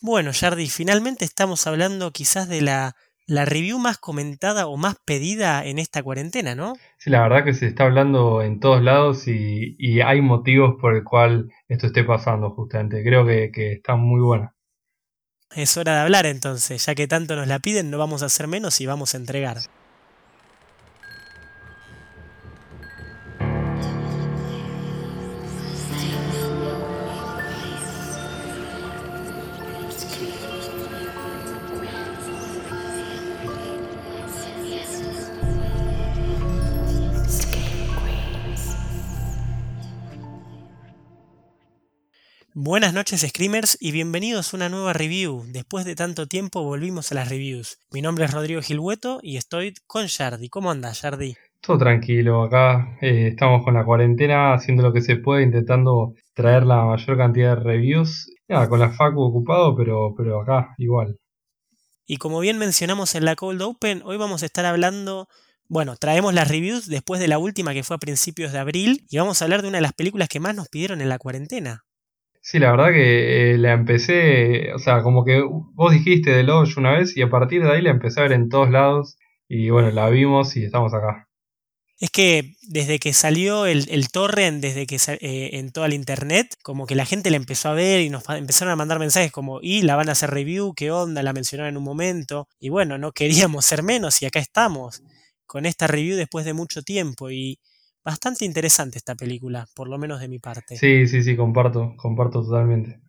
Bueno, 0.00 0.32
Jardi, 0.34 0.68
finalmente 0.68 1.24
estamos 1.24 1.66
hablando 1.66 2.10
quizás 2.10 2.48
de 2.48 2.60
la, 2.60 2.94
la 3.26 3.44
review 3.44 3.78
más 3.78 3.98
comentada 3.98 4.66
o 4.66 4.76
más 4.76 4.96
pedida 5.04 5.64
en 5.64 5.78
esta 5.78 6.02
cuarentena, 6.02 6.54
¿no? 6.54 6.74
Sí, 6.98 7.10
la 7.10 7.22
verdad 7.22 7.44
que 7.44 7.54
se 7.54 7.66
está 7.66 7.84
hablando 7.84 8.42
en 8.42 8.60
todos 8.60 8.82
lados 8.82 9.26
y, 9.28 9.76
y 9.78 10.00
hay 10.00 10.20
motivos 10.20 10.74
por 10.80 10.94
el 10.94 11.04
cual 11.04 11.50
esto 11.68 11.86
esté 11.86 12.04
pasando 12.04 12.50
justamente. 12.50 13.02
Creo 13.02 13.26
que, 13.26 13.50
que 13.52 13.72
está 13.72 13.96
muy 13.96 14.20
buena. 14.20 14.54
Es 15.54 15.76
hora 15.76 15.94
de 15.94 16.00
hablar 16.00 16.26
entonces, 16.26 16.84
ya 16.84 16.94
que 16.94 17.06
tanto 17.06 17.36
nos 17.36 17.46
la 17.46 17.60
piden, 17.60 17.90
no 17.90 17.96
vamos 17.96 18.22
a 18.22 18.26
hacer 18.26 18.46
menos 18.48 18.80
y 18.80 18.86
vamos 18.86 19.14
a 19.14 19.18
entregar. 19.18 19.58
Buenas 42.66 42.94
noches 42.94 43.20
Screamers 43.20 43.76
y 43.78 43.92
bienvenidos 43.92 44.54
a 44.54 44.56
una 44.56 44.70
nueva 44.70 44.94
review. 44.94 45.44
Después 45.48 45.84
de 45.84 45.94
tanto 45.94 46.26
tiempo 46.26 46.62
volvimos 46.62 47.12
a 47.12 47.14
las 47.14 47.28
reviews. 47.28 47.78
Mi 47.92 48.00
nombre 48.00 48.24
es 48.24 48.32
Rodrigo 48.32 48.62
Gilhueto 48.62 49.20
y 49.22 49.36
estoy 49.36 49.74
con 49.86 50.06
Yardi. 50.06 50.48
¿Cómo 50.48 50.70
andas, 50.70 51.02
Yardi? 51.02 51.36
Todo 51.60 51.76
tranquilo, 51.76 52.42
acá 52.42 52.96
eh, 53.02 53.28
estamos 53.32 53.64
con 53.64 53.74
la 53.74 53.84
cuarentena 53.84 54.54
haciendo 54.54 54.82
lo 54.82 54.94
que 54.94 55.02
se 55.02 55.16
puede, 55.16 55.42
intentando 55.42 56.14
traer 56.32 56.64
la 56.64 56.86
mayor 56.86 57.18
cantidad 57.18 57.54
de 57.54 57.62
reviews. 57.62 58.32
Ya, 58.48 58.66
con 58.66 58.80
la 58.80 58.92
Facu 58.92 59.20
ocupado, 59.20 59.76
pero, 59.76 60.14
pero 60.16 60.40
acá 60.40 60.74
igual. 60.78 61.18
Y 62.06 62.16
como 62.16 62.40
bien 62.40 62.56
mencionamos 62.56 63.14
en 63.14 63.26
la 63.26 63.36
Cold 63.36 63.60
Open, 63.60 64.00
hoy 64.06 64.16
vamos 64.16 64.42
a 64.42 64.46
estar 64.46 64.64
hablando 64.64 65.28
bueno, 65.68 65.96
traemos 65.96 66.32
las 66.32 66.48
reviews 66.48 66.86
después 66.86 67.20
de 67.20 67.28
la 67.28 67.38
última 67.38 67.72
que 67.72 67.82
fue 67.82 67.96
a 67.96 67.98
principios 67.98 68.52
de 68.52 68.58
abril 68.58 69.04
y 69.10 69.18
vamos 69.18 69.40
a 69.40 69.44
hablar 69.44 69.60
de 69.60 69.68
una 69.68 69.78
de 69.78 69.82
las 69.82 69.94
películas 69.94 70.28
que 70.28 70.40
más 70.40 70.54
nos 70.54 70.68
pidieron 70.68 71.00
en 71.00 71.08
la 71.08 71.18
cuarentena. 71.18 71.83
Sí, 72.46 72.58
la 72.58 72.72
verdad 72.72 72.92
que 72.92 73.54
eh, 73.54 73.58
la 73.58 73.72
empecé, 73.72 74.70
o 74.74 74.78
sea, 74.78 75.02
como 75.02 75.24
que 75.24 75.40
vos 75.42 75.92
dijiste 75.92 76.30
de 76.30 76.42
Lodge 76.42 76.76
una 76.76 76.92
vez 76.92 77.16
y 77.16 77.22
a 77.22 77.30
partir 77.30 77.62
de 77.64 77.72
ahí 77.72 77.80
la 77.80 77.88
empecé 77.88 78.20
a 78.20 78.24
ver 78.24 78.32
en 78.32 78.50
todos 78.50 78.68
lados 78.68 79.16
y 79.48 79.70
bueno, 79.70 79.90
la 79.90 80.10
vimos 80.10 80.54
y 80.54 80.64
estamos 80.64 80.92
acá. 80.92 81.26
Es 81.98 82.10
que 82.10 82.52
desde 82.68 82.98
que 82.98 83.14
salió 83.14 83.64
el, 83.64 83.88
el 83.88 84.10
torrent, 84.10 84.60
desde 84.60 84.86
que 84.86 84.96
eh, 85.22 85.58
en 85.58 85.72
toda 85.72 85.88
la 85.88 85.94
internet, 85.94 86.54
como 86.62 86.86
que 86.86 86.94
la 86.94 87.06
gente 87.06 87.30
la 87.30 87.38
empezó 87.38 87.70
a 87.70 87.72
ver 87.72 88.02
y 88.02 88.10
nos 88.10 88.28
empezaron 88.28 88.72
a 88.72 88.76
mandar 88.76 88.98
mensajes 88.98 89.32
como, 89.32 89.60
y 89.62 89.80
la 89.80 89.96
van 89.96 90.10
a 90.10 90.12
hacer 90.12 90.30
review, 90.30 90.74
qué 90.74 90.90
onda, 90.90 91.22
la 91.22 91.32
mencionaron 91.32 91.70
en 91.70 91.78
un 91.78 91.84
momento. 91.84 92.46
Y 92.60 92.68
bueno, 92.68 92.98
no 92.98 93.12
queríamos 93.12 93.64
ser 93.64 93.82
menos 93.82 94.20
y 94.20 94.26
acá 94.26 94.38
estamos, 94.38 95.02
con 95.46 95.64
esta 95.64 95.86
review 95.86 96.18
después 96.18 96.44
de 96.44 96.52
mucho 96.52 96.82
tiempo. 96.82 97.30
Y 97.30 97.58
bastante 98.04 98.44
interesante 98.44 98.98
esta 98.98 99.14
película, 99.14 99.66
por 99.74 99.88
lo 99.88 99.98
menos 99.98 100.20
de 100.20 100.28
mi 100.28 100.38
parte. 100.38 100.76
Sí, 100.76 101.06
sí, 101.06 101.22
sí, 101.22 101.36
comparto, 101.36 101.94
comparto 101.96 102.42
totalmente. 102.42 103.00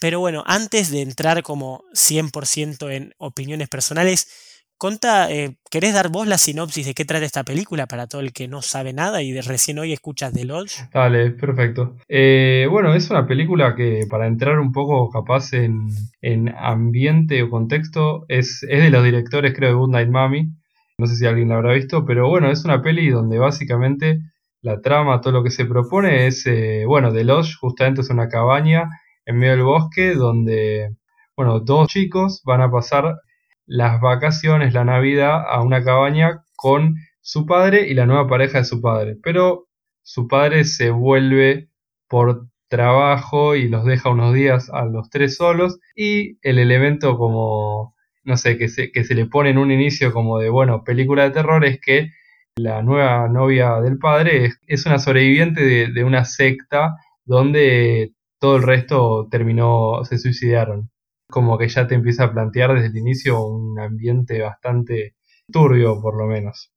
Pero 0.00 0.20
bueno, 0.20 0.42
antes 0.46 0.90
de 0.90 1.02
entrar 1.02 1.42
como 1.42 1.84
100% 1.94 2.90
en 2.90 3.14
opiniones 3.18 3.68
personales, 3.68 4.28
Conta, 4.76 5.30
eh, 5.30 5.56
¿querés 5.70 5.94
dar 5.94 6.08
vos 6.08 6.26
la 6.26 6.36
sinopsis 6.36 6.84
de 6.84 6.94
qué 6.94 7.04
trata 7.04 7.24
esta 7.24 7.44
película 7.44 7.86
para 7.86 8.08
todo 8.08 8.20
el 8.20 8.32
que 8.32 8.48
no 8.48 8.60
sabe 8.60 8.92
nada 8.92 9.22
y 9.22 9.30
de 9.30 9.40
recién 9.40 9.78
hoy 9.78 9.92
escuchas 9.92 10.34
de 10.34 10.44
Lodge? 10.44 10.90
Dale, 10.92 11.30
perfecto. 11.30 11.96
Eh, 12.08 12.66
bueno, 12.68 12.92
es 12.92 13.08
una 13.08 13.26
película 13.26 13.76
que 13.76 14.00
para 14.10 14.26
entrar 14.26 14.58
un 14.58 14.72
poco 14.72 15.10
capaz 15.10 15.52
en, 15.52 15.86
en 16.20 16.52
ambiente 16.58 17.42
o 17.44 17.50
contexto 17.50 18.26
es, 18.28 18.64
es 18.68 18.82
de 18.82 18.90
los 18.90 19.04
directores 19.04 19.54
creo 19.54 19.70
de 19.70 19.76
Good 19.76 19.90
Night 19.90 20.10
Mommy 20.10 20.50
no 20.98 21.06
sé 21.06 21.16
si 21.16 21.26
alguien 21.26 21.48
la 21.48 21.56
habrá 21.56 21.72
visto, 21.72 22.04
pero 22.04 22.28
bueno, 22.28 22.50
es 22.50 22.64
una 22.64 22.82
peli 22.82 23.10
donde 23.10 23.38
básicamente 23.38 24.20
la 24.62 24.80
trama, 24.80 25.20
todo 25.20 25.32
lo 25.32 25.44
que 25.44 25.50
se 25.50 25.66
propone 25.66 26.26
es, 26.26 26.46
eh, 26.46 26.84
bueno, 26.86 27.12
The 27.12 27.24
Lodge 27.24 27.56
justamente 27.60 28.00
es 28.00 28.10
una 28.10 28.28
cabaña 28.28 28.88
en 29.26 29.38
medio 29.38 29.52
del 29.52 29.62
bosque 29.62 30.14
donde, 30.14 30.96
bueno, 31.36 31.60
dos 31.60 31.88
chicos 31.88 32.42
van 32.44 32.62
a 32.62 32.70
pasar 32.70 33.20
las 33.66 34.00
vacaciones, 34.00 34.72
la 34.74 34.84
Navidad, 34.84 35.42
a 35.48 35.62
una 35.62 35.82
cabaña 35.84 36.44
con 36.56 36.96
su 37.20 37.46
padre 37.46 37.88
y 37.88 37.94
la 37.94 38.06
nueva 38.06 38.28
pareja 38.28 38.58
de 38.58 38.64
su 38.64 38.80
padre. 38.80 39.16
Pero 39.22 39.68
su 40.02 40.28
padre 40.28 40.64
se 40.64 40.90
vuelve 40.90 41.70
por 42.08 42.46
trabajo 42.68 43.56
y 43.56 43.68
los 43.68 43.84
deja 43.84 44.10
unos 44.10 44.34
días 44.34 44.70
a 44.70 44.84
los 44.84 45.10
tres 45.10 45.36
solos 45.36 45.78
y 45.96 46.38
el 46.42 46.58
elemento 46.58 47.18
como 47.18 47.93
no 48.24 48.36
sé, 48.36 48.58
que 48.58 48.68
se, 48.68 48.90
que 48.92 49.04
se 49.04 49.14
le 49.14 49.26
pone 49.26 49.50
en 49.50 49.58
un 49.58 49.70
inicio 49.70 50.12
como 50.12 50.38
de, 50.38 50.48
bueno, 50.50 50.84
película 50.84 51.24
de 51.24 51.30
terror, 51.30 51.64
es 51.64 51.80
que 51.80 52.10
la 52.56 52.82
nueva 52.82 53.28
novia 53.28 53.80
del 53.80 53.98
padre 53.98 54.50
es, 54.66 54.86
una 54.86 54.98
sobreviviente 54.98 55.88
de, 55.88 56.04
una 56.04 56.24
secta 56.24 56.96
donde 57.24 58.12
todo 58.38 58.56
el 58.56 58.62
resto 58.62 59.28
terminó, 59.30 60.04
se 60.04 60.18
suicidaron. 60.18 60.90
Como 61.28 61.58
que 61.58 61.68
ya 61.68 61.86
te 61.86 61.94
empieza 61.94 62.24
a 62.24 62.32
plantear 62.32 62.74
desde 62.74 62.88
el 62.88 62.98
inicio 62.98 63.44
un 63.44 63.78
ambiente 63.80 64.40
bastante 64.42 65.16
turbio, 65.50 66.00
por 66.00 66.16
lo 66.16 66.26
menos. 66.26 66.72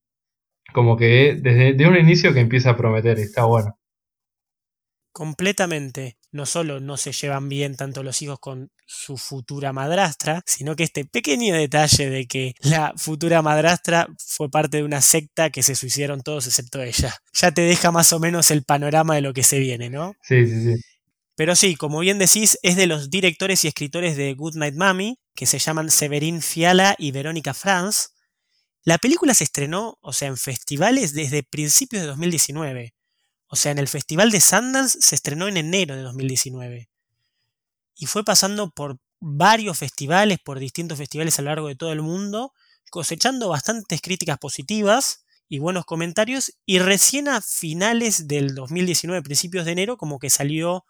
Como 0.74 0.97
que 0.97 1.38
desde 1.41 1.74
de 1.74 1.88
un 1.88 1.97
inicio 1.97 2.34
que 2.34 2.40
empieza 2.41 2.72
a 2.72 2.78
prometer, 2.78 3.19
está 3.19 3.46
bueno 3.46 3.78
completamente. 5.18 6.16
No 6.32 6.46
solo 6.46 6.80
no 6.80 6.98
se 6.98 7.14
llevan 7.14 7.48
bien 7.50 7.76
tanto 7.76 8.04
los 8.04 8.22
hijos 8.22 8.40
con 8.40 8.70
su 8.86 9.18
futura 9.18 9.74
madrastra, 9.74 10.42
sino 10.46 10.76
que 10.76 10.84
este 10.84 11.06
pequeño 11.06 11.56
detalle 11.56 12.10
de 12.10 12.28
que 12.28 12.54
la 12.62 12.94
futura 12.98 13.42
madrastra 13.42 14.08
fue 14.18 14.50
parte 14.50 14.78
de 14.78 14.84
una 14.84 15.02
secta 15.02 15.50
que 15.50 15.64
se 15.64 15.76
suicidaron 15.76 16.22
todos 16.22 16.48
excepto 16.48 16.82
ella. 16.82 17.16
Ya 17.34 17.52
te 17.52 17.62
deja 17.62 17.92
más 17.92 18.12
o 18.14 18.20
menos 18.20 18.52
el 18.52 18.64
panorama 18.64 19.16
de 19.16 19.22
lo 19.22 19.34
que 19.34 19.44
se 19.44 19.60
viene, 19.60 19.90
¿no? 19.90 20.14
Sí, 20.22 20.46
sí, 20.46 20.64
sí. 20.64 20.82
Pero 21.38 21.56
sí, 21.56 21.76
como 21.76 22.00
bien 22.00 22.18
decís, 22.18 22.58
es 22.64 22.76
de 22.76 22.88
los 22.88 23.12
directores 23.12 23.64
y 23.64 23.68
escritores 23.68 24.18
de 24.18 24.34
Good 24.34 24.56
Night 24.56 24.76
Mommy, 24.76 25.20
que 25.36 25.46
se 25.46 25.59
llaman 25.59 25.92
Severin 25.92 26.42
Fiala 26.42 26.96
y 26.98 27.12
Verónica 27.12 27.54
Franz. 27.54 28.16
La 28.84 28.98
película 28.98 29.36
se 29.36 29.44
estrenó, 29.44 30.00
o 30.02 30.14
sea, 30.14 30.30
en 30.30 30.38
festivales 30.38 31.14
desde 31.14 31.44
principios 31.44 32.02
de 32.02 32.08
2019. 32.08 32.94
O 33.47 33.56
sea, 33.56 33.72
en 33.72 33.80
el 33.80 33.88
Festival 33.88 34.31
de 34.31 34.41
Sundance 34.41 35.00
se 35.02 35.16
estrenó 35.16 35.47
en 35.47 35.58
enero 35.58 35.96
de 35.96 36.02
2019. 36.02 36.90
Y 37.96 38.06
fue 38.06 38.24
pasando 38.24 38.69
por 38.69 39.00
varios 39.19 39.78
festivales, 39.78 40.40
por 40.40 40.59
distintos 40.59 40.97
festivales 40.97 41.40
a 41.40 41.41
lo 41.41 41.50
largo 41.50 41.68
de 41.68 41.75
todo 41.75 41.91
el 41.91 42.02
mundo, 42.02 42.53
cosechando 42.91 43.50
bastantes 43.50 44.02
críticas 44.02 44.38
positivas 44.38 45.25
y 45.50 45.59
buenos 45.59 45.85
comentarios. 45.85 46.58
Y 46.66 46.80
recién 46.80 47.28
a 47.28 47.41
finales 47.41 48.28
del 48.28 48.53
2019, 48.53 49.22
principios 49.24 49.66
de 49.66 49.72
enero, 49.72 49.97
como 49.97 50.19
que 50.19 50.29
salió 50.29 50.85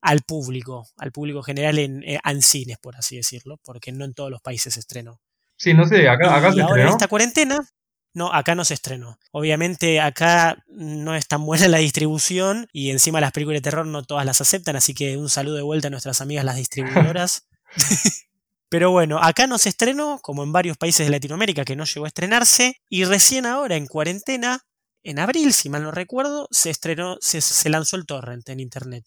al 0.00 0.20
público, 0.22 0.88
al 0.96 1.12
público 1.12 1.42
general 1.42 1.78
en, 1.78 2.02
eh, 2.02 2.18
en 2.24 2.42
cines, 2.42 2.78
por 2.78 2.96
así 2.96 3.16
decirlo, 3.16 3.58
porque 3.62 3.92
no 3.92 4.04
en 4.04 4.14
todos 4.14 4.30
los 4.30 4.40
países 4.40 4.74
se 4.74 4.80
estrenó. 4.80 5.20
Sí, 5.56 5.74
no 5.74 5.86
sé, 5.86 6.08
acá, 6.08 6.34
acá 6.36 6.54
y 6.54 6.60
ahora 6.60 6.84
en 6.84 6.88
esta 6.88 7.06
cuarentena, 7.06 7.68
no, 8.12 8.32
acá 8.32 8.54
no 8.54 8.64
se 8.64 8.74
estrenó. 8.74 9.18
Obviamente 9.32 10.00
acá 10.00 10.64
no 10.68 11.14
es 11.14 11.28
tan 11.28 11.44
buena 11.44 11.68
la 11.68 11.78
distribución 11.78 12.68
y 12.72 12.90
encima 12.90 13.20
las 13.20 13.32
películas 13.32 13.58
de 13.58 13.70
terror 13.70 13.86
no 13.86 14.02
todas 14.02 14.26
las 14.26 14.40
aceptan, 14.40 14.76
así 14.76 14.94
que 14.94 15.16
un 15.16 15.28
saludo 15.28 15.56
de 15.56 15.62
vuelta 15.62 15.88
a 15.88 15.90
nuestras 15.90 16.20
amigas 16.20 16.44
las 16.44 16.56
distribuidoras. 16.56 17.48
Pero 18.68 18.92
bueno, 18.92 19.18
acá 19.20 19.48
no 19.48 19.58
se 19.58 19.68
estrenó, 19.68 20.20
como 20.22 20.44
en 20.44 20.52
varios 20.52 20.76
países 20.76 21.04
de 21.04 21.10
Latinoamérica 21.10 21.64
que 21.64 21.74
no 21.74 21.84
llegó 21.84 22.04
a 22.04 22.08
estrenarse, 22.08 22.76
y 22.88 23.04
recién 23.04 23.44
ahora 23.44 23.74
en 23.74 23.86
cuarentena, 23.86 24.64
en 25.02 25.18
abril, 25.18 25.52
si 25.52 25.68
mal 25.68 25.82
no 25.82 25.90
recuerdo, 25.90 26.46
se 26.52 26.70
estrenó, 26.70 27.16
se, 27.20 27.40
se 27.40 27.68
lanzó 27.68 27.96
el 27.96 28.06
torrent 28.06 28.48
en 28.48 28.60
internet. 28.60 29.04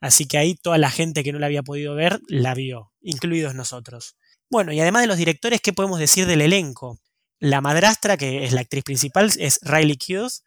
Así 0.00 0.26
que 0.26 0.36
ahí 0.36 0.54
toda 0.54 0.76
la 0.76 0.90
gente 0.90 1.24
que 1.24 1.32
no 1.32 1.38
la 1.38 1.46
había 1.46 1.62
podido 1.62 1.94
ver 1.94 2.20
la 2.28 2.54
vio, 2.54 2.92
incluidos 3.00 3.54
nosotros. 3.54 4.16
Bueno, 4.50 4.72
y 4.72 4.80
además 4.80 5.02
de 5.02 5.08
los 5.08 5.16
directores, 5.16 5.62
¿qué 5.62 5.72
podemos 5.72 5.98
decir 5.98 6.26
del 6.26 6.42
elenco? 6.42 7.00
La 7.38 7.60
madrastra, 7.60 8.16
que 8.16 8.44
es 8.44 8.52
la 8.52 8.62
actriz 8.62 8.84
principal, 8.84 9.30
es 9.38 9.58
Riley 9.62 9.98
Hughes. 10.08 10.42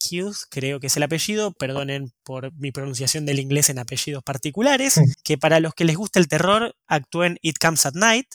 Hughes, 0.00 0.46
creo 0.48 0.78
que 0.78 0.86
es 0.86 0.96
el 0.96 1.02
apellido, 1.02 1.52
perdonen 1.52 2.12
por 2.22 2.52
mi 2.54 2.70
pronunciación 2.70 3.26
del 3.26 3.40
inglés 3.40 3.68
en 3.68 3.80
apellidos 3.80 4.22
particulares, 4.22 5.00
que 5.24 5.38
para 5.38 5.58
los 5.58 5.74
que 5.74 5.84
les 5.84 5.96
gusta 5.96 6.20
el 6.20 6.28
terror, 6.28 6.76
actúa 6.86 7.26
en 7.26 7.38
It 7.42 7.58
Comes 7.58 7.84
at 7.84 7.94
Night, 7.94 8.26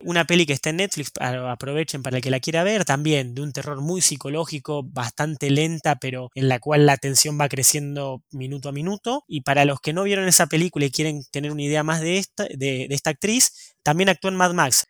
una 0.00 0.24
peli 0.24 0.44
que 0.44 0.52
está 0.52 0.70
en 0.70 0.76
Netflix, 0.76 1.12
aprovechen 1.20 2.02
para 2.02 2.16
el 2.16 2.22
que 2.22 2.30
la 2.30 2.40
quiera 2.40 2.64
ver, 2.64 2.84
también 2.84 3.34
de 3.34 3.42
un 3.42 3.52
terror 3.52 3.80
muy 3.80 4.00
psicológico, 4.00 4.82
bastante 4.82 5.50
lenta, 5.50 5.96
pero 5.96 6.30
en 6.34 6.48
la 6.48 6.58
cual 6.58 6.86
la 6.86 6.96
tensión 6.96 7.40
va 7.40 7.48
creciendo 7.48 8.22
minuto 8.30 8.68
a 8.68 8.72
minuto. 8.72 9.24
Y 9.28 9.42
para 9.42 9.64
los 9.64 9.80
que 9.80 9.92
no 9.92 10.02
vieron 10.02 10.28
esa 10.28 10.46
película 10.46 10.84
y 10.84 10.90
quieren 10.90 11.22
tener 11.30 11.52
una 11.52 11.62
idea 11.62 11.82
más 11.84 12.00
de 12.00 12.18
esta, 12.18 12.44
de, 12.44 12.86
de 12.88 12.94
esta 12.94 13.10
actriz, 13.10 13.76
también 13.82 14.08
actúa 14.08 14.30
en 14.30 14.36
Mad 14.36 14.52
Max. 14.52 14.84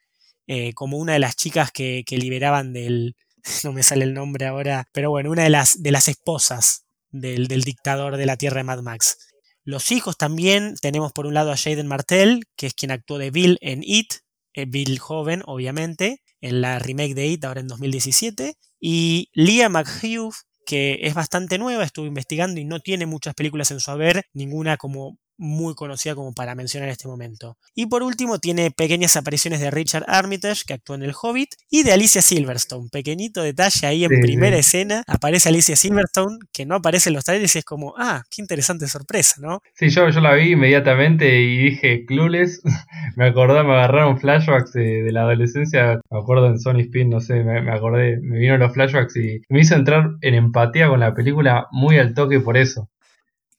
Eh, 0.46 0.74
como 0.74 0.98
una 0.98 1.14
de 1.14 1.18
las 1.18 1.36
chicas 1.36 1.72
que, 1.72 2.04
liberaban 2.10 2.72
del, 2.72 3.16
no 3.64 3.72
me 3.72 3.82
sale 3.82 4.04
el 4.04 4.14
nombre 4.14 4.46
ahora, 4.46 4.86
pero 4.92 5.10
bueno, 5.10 5.30
una 5.30 5.44
de 5.44 5.50
las, 5.50 5.82
de 5.82 5.90
las 5.90 6.08
esposas 6.08 6.86
del, 7.10 7.48
dictador 7.48 8.16
de 8.16 8.26
la 8.26 8.36
tierra 8.36 8.58
de 8.58 8.64
Mad 8.64 8.82
Max. 8.82 9.18
Los 9.64 9.92
hijos 9.92 10.18
también 10.18 10.74
tenemos 10.80 11.12
por 11.12 11.26
un 11.26 11.34
lado 11.34 11.50
a 11.50 11.56
Jaden 11.56 11.86
Martell, 11.86 12.44
que 12.56 12.66
es 12.66 12.74
quien 12.74 12.90
actuó 12.90 13.18
de 13.18 13.30
Bill 13.30 13.58
en 13.62 13.80
It, 13.82 14.14
eh, 14.52 14.66
Bill 14.66 14.98
joven, 14.98 15.42
obviamente, 15.46 16.20
en 16.40 16.60
la 16.60 16.78
remake 16.78 17.14
de 17.14 17.26
It 17.28 17.44
ahora 17.44 17.60
en 17.60 17.68
2017, 17.68 18.56
y 18.78 19.30
Leah 19.32 19.70
McHugh, 19.70 20.34
que 20.66 20.98
es 21.02 21.14
bastante 21.14 21.56
nueva, 21.56 21.84
estuve 21.84 22.08
investigando 22.08 22.60
y 22.60 22.64
no 22.64 22.80
tiene 22.80 23.06
muchas 23.06 23.34
películas 23.34 23.70
en 23.70 23.80
su 23.80 23.90
haber, 23.90 24.24
ninguna 24.34 24.76
como 24.76 25.18
muy 25.36 25.74
conocida 25.74 26.14
como 26.14 26.32
para 26.32 26.54
mencionar 26.54 26.88
en 26.88 26.92
este 26.92 27.08
momento. 27.08 27.56
Y 27.74 27.86
por 27.86 28.02
último 28.02 28.38
tiene 28.38 28.70
pequeñas 28.70 29.16
apariciones 29.16 29.60
de 29.60 29.70
Richard 29.70 30.04
Armitage, 30.06 30.62
que 30.66 30.74
actuó 30.74 30.94
en 30.94 31.02
El 31.02 31.14
Hobbit, 31.20 31.50
y 31.70 31.82
de 31.82 31.92
Alicia 31.92 32.22
Silverstone. 32.22 32.88
Pequeñito 32.90 33.42
detalle 33.42 33.86
ahí 33.86 34.04
en 34.04 34.20
primera 34.20 34.56
escena, 34.56 35.02
aparece 35.06 35.48
Alicia 35.48 35.76
Silverstone, 35.76 36.38
que 36.52 36.66
no 36.66 36.76
aparece 36.76 37.10
en 37.10 37.14
los 37.14 37.24
trailers 37.24 37.54
y 37.56 37.58
es 37.58 37.64
como, 37.64 37.94
ah, 37.98 38.22
qué 38.30 38.42
interesante 38.42 38.86
sorpresa, 38.86 39.36
¿no? 39.40 39.60
Sí, 39.74 39.88
yo, 39.88 40.08
yo 40.08 40.20
la 40.20 40.34
vi 40.34 40.52
inmediatamente 40.52 41.40
y 41.40 41.70
dije, 41.70 42.04
Clueless, 42.06 42.62
me 43.16 43.26
acordé, 43.26 43.62
me 43.62 43.72
agarraron 43.72 44.18
flashbacks 44.18 44.72
de, 44.72 45.10
la 45.10 45.22
adolescencia, 45.22 46.00
me 46.10 46.18
acuerdo 46.18 46.48
en 46.48 46.58
Sony 46.58 46.80
Spin, 46.80 47.10
no 47.10 47.20
sé, 47.20 47.44
me, 47.44 47.60
me 47.60 47.72
acordé, 47.72 48.18
me 48.20 48.38
vino 48.38 48.56
los 48.56 48.72
flashbacks 48.72 49.16
y 49.16 49.42
me 49.48 49.60
hizo 49.60 49.74
entrar 49.74 50.10
en 50.20 50.34
empatía 50.34 50.88
con 50.88 51.00
la 51.00 51.14
película 51.14 51.66
muy 51.70 51.98
al 51.98 52.14
toque 52.14 52.40
por 52.40 52.56
eso. 52.56 52.88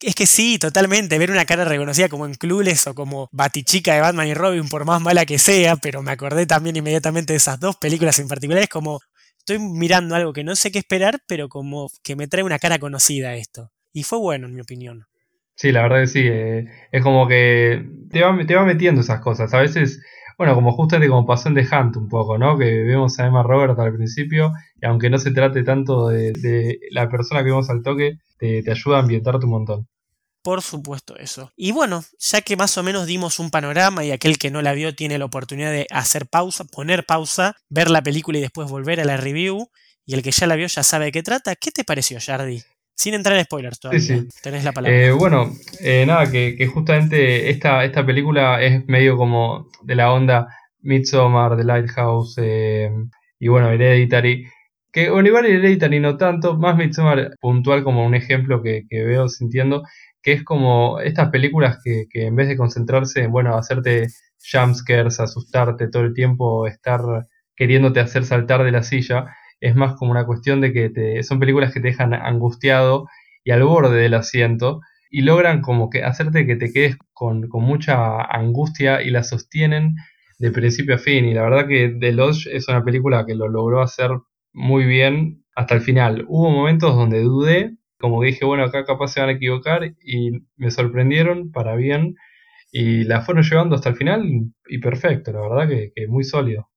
Es 0.00 0.14
que 0.14 0.26
sí, 0.26 0.58
totalmente. 0.58 1.18
Ver 1.18 1.30
una 1.30 1.46
cara 1.46 1.64
reconocida 1.64 2.08
como 2.08 2.26
en 2.26 2.34
Clueless 2.34 2.86
o 2.88 2.94
como 2.94 3.28
Batichica 3.32 3.94
de 3.94 4.00
Batman 4.02 4.28
y 4.28 4.34
Robin, 4.34 4.68
por 4.68 4.84
más 4.84 5.00
mala 5.00 5.24
que 5.24 5.38
sea, 5.38 5.76
pero 5.76 6.02
me 6.02 6.10
acordé 6.10 6.46
también 6.46 6.76
inmediatamente 6.76 7.32
de 7.32 7.38
esas 7.38 7.58
dos 7.58 7.76
películas 7.76 8.18
en 8.18 8.28
particular. 8.28 8.62
Es 8.62 8.68
como 8.68 9.00
estoy 9.38 9.58
mirando 9.58 10.14
algo 10.14 10.32
que 10.32 10.44
no 10.44 10.54
sé 10.54 10.70
qué 10.70 10.78
esperar, 10.78 11.20
pero 11.26 11.48
como 11.48 11.88
que 12.02 12.16
me 12.16 12.28
trae 12.28 12.42
una 12.42 12.58
cara 12.58 12.78
conocida 12.78 13.36
esto. 13.36 13.70
Y 13.92 14.02
fue 14.02 14.18
bueno, 14.18 14.46
en 14.46 14.54
mi 14.54 14.60
opinión. 14.60 15.06
Sí, 15.54 15.72
la 15.72 15.82
verdad 15.82 16.02
que 16.02 16.06
sí. 16.08 16.20
Eh, 16.24 16.66
es 16.92 17.02
como 17.02 17.26
que 17.26 17.88
te 18.10 18.20
va, 18.20 18.36
te 18.46 18.54
va 18.54 18.66
metiendo 18.66 19.00
esas 19.00 19.20
cosas. 19.20 19.54
A 19.54 19.60
veces, 19.60 20.02
bueno, 20.38 20.54
como 20.54 20.72
justamente 20.72 21.08
como 21.08 21.26
pasó 21.26 21.48
en 21.48 21.54
The 21.54 21.66
Hunt 21.70 21.96
un 21.96 22.08
poco, 22.08 22.38
¿no? 22.38 22.58
Que 22.58 22.82
vemos 22.82 23.18
a 23.18 23.26
Emma 23.26 23.42
Robert 23.42 23.78
al 23.78 23.94
principio, 23.94 24.52
y 24.80 24.86
aunque 24.86 25.10
no 25.10 25.18
se 25.18 25.32
trate 25.32 25.62
tanto 25.62 26.08
de, 26.08 26.78
la 26.90 27.08
persona 27.08 27.40
que 27.40 27.50
vemos 27.50 27.70
al 27.70 27.82
toque, 27.82 28.18
te, 28.38 28.62
te 28.62 28.70
ayuda 28.70 28.98
a 28.98 29.00
ambientarte 29.00 29.46
un 29.46 29.52
montón. 29.52 29.88
Por 30.42 30.62
supuesto 30.62 31.16
eso. 31.16 31.50
Y 31.56 31.72
bueno, 31.72 32.04
ya 32.20 32.40
que 32.40 32.56
más 32.56 32.78
o 32.78 32.82
menos 32.84 33.06
dimos 33.06 33.40
un 33.40 33.50
panorama 33.50 34.04
y 34.04 34.12
aquel 34.12 34.38
que 34.38 34.50
no 34.50 34.62
la 34.62 34.74
vio 34.74 34.94
tiene 34.94 35.18
la 35.18 35.24
oportunidad 35.24 35.72
de 35.72 35.88
hacer 35.90 36.28
pausa, 36.28 36.64
poner 36.64 37.04
pausa, 37.04 37.56
ver 37.68 37.90
la 37.90 38.02
película 38.02 38.38
y 38.38 38.42
después 38.42 38.70
volver 38.70 39.00
a 39.00 39.04
la 39.04 39.16
review, 39.16 39.68
y 40.04 40.14
el 40.14 40.22
que 40.22 40.30
ya 40.30 40.46
la 40.46 40.54
vio 40.54 40.68
ya 40.68 40.84
sabe 40.84 41.06
de 41.06 41.12
qué 41.12 41.22
trata, 41.24 41.56
¿qué 41.56 41.72
te 41.72 41.82
pareció, 41.82 42.18
Jardi? 42.20 42.62
Sin 42.96 43.14
entrar 43.14 43.36
en 43.36 43.44
spoilers 43.44 43.78
todavía. 43.78 44.00
Sí, 44.00 44.20
sí. 44.20 44.28
Tenés 44.42 44.64
la 44.64 44.72
palabra. 44.72 44.96
Eh, 44.96 45.12
bueno, 45.12 45.52
eh, 45.80 46.04
nada, 46.06 46.30
que, 46.30 46.66
justamente 46.66 47.50
esta, 47.50 47.84
esta 47.84 48.04
película 48.04 48.60
es 48.62 48.86
medio 48.88 49.16
como 49.16 49.68
de 49.82 49.94
la 49.94 50.12
onda 50.12 50.48
Midsommar, 50.80 51.56
The 51.56 51.64
Lighthouse 51.64 52.36
eh, 52.38 52.90
y 53.38 53.48
bueno, 53.48 53.70
Hereditary. 53.70 54.46
Que 54.90 55.10
bueno, 55.10 55.28
igual 55.28 55.46
Hereditary 55.46 56.00
no 56.00 56.16
tanto, 56.16 56.56
más 56.56 56.76
Midsommar 56.76 57.36
puntual 57.40 57.84
como 57.84 58.04
un 58.04 58.14
ejemplo 58.14 58.62
que, 58.62 58.86
que 58.88 59.04
veo 59.04 59.28
sintiendo 59.28 59.82
que 60.26 60.32
es 60.32 60.42
como 60.42 60.98
estas 60.98 61.30
películas 61.30 61.78
que, 61.84 62.08
en 62.12 62.34
vez 62.34 62.48
de 62.48 62.56
concentrarse 62.56 63.20
en, 63.20 63.30
bueno, 63.30 63.56
hacerte 63.56 64.08
jumpscares, 64.52 65.20
asustarte 65.20 65.86
todo 65.86 66.02
el 66.02 66.14
tiempo, 66.14 66.66
estar 66.66 67.00
queriéndote 67.54 68.00
hacer 68.00 68.24
saltar 68.24 68.64
de 68.64 68.72
la 68.72 68.82
silla, 68.82 69.26
es 69.60 69.74
más 69.74 69.94
como 69.94 70.10
una 70.10 70.26
cuestión 70.26 70.60
de 70.60 70.72
que 70.72 70.90
te, 70.90 71.22
son 71.22 71.40
películas 71.40 71.72
que 71.72 71.80
te 71.80 71.88
dejan 71.88 72.14
angustiado 72.14 73.08
y 73.44 73.50
al 73.50 73.64
borde 73.64 74.00
del 74.00 74.14
asiento 74.14 74.80
y 75.10 75.22
logran 75.22 75.62
como 75.62 75.88
que 75.90 76.04
hacerte 76.04 76.46
que 76.46 76.56
te 76.56 76.72
quedes 76.72 76.96
con, 77.12 77.48
con 77.48 77.62
mucha 77.62 78.20
angustia 78.22 79.02
y 79.02 79.10
la 79.10 79.22
sostienen 79.22 79.94
de 80.38 80.50
principio 80.50 80.96
a 80.96 80.98
fin. 80.98 81.24
Y 81.24 81.34
la 81.34 81.42
verdad 81.42 81.68
que 81.68 81.96
The 81.98 82.12
Lodge 82.12 82.48
es 82.52 82.68
una 82.68 82.84
película 82.84 83.24
que 83.26 83.34
lo 83.34 83.48
logró 83.48 83.82
hacer 83.82 84.10
muy 84.52 84.84
bien 84.84 85.44
hasta 85.54 85.74
el 85.74 85.80
final. 85.80 86.24
Hubo 86.28 86.50
momentos 86.50 86.94
donde 86.94 87.20
dudé, 87.22 87.76
como 87.98 88.22
dije, 88.22 88.44
bueno, 88.44 88.64
acá 88.64 88.84
capaz 88.84 89.08
se 89.08 89.20
van 89.20 89.30
a 89.30 89.32
equivocar 89.32 89.84
y 90.04 90.32
me 90.56 90.70
sorprendieron 90.70 91.50
para 91.50 91.76
bien 91.76 92.16
y 92.72 93.04
la 93.04 93.22
fueron 93.22 93.44
llevando 93.44 93.74
hasta 93.76 93.90
el 93.90 93.96
final 93.96 94.22
y 94.68 94.78
perfecto, 94.78 95.32
la 95.32 95.40
verdad 95.40 95.68
que, 95.68 95.92
muy 96.08 96.24
sólido. 96.24 96.68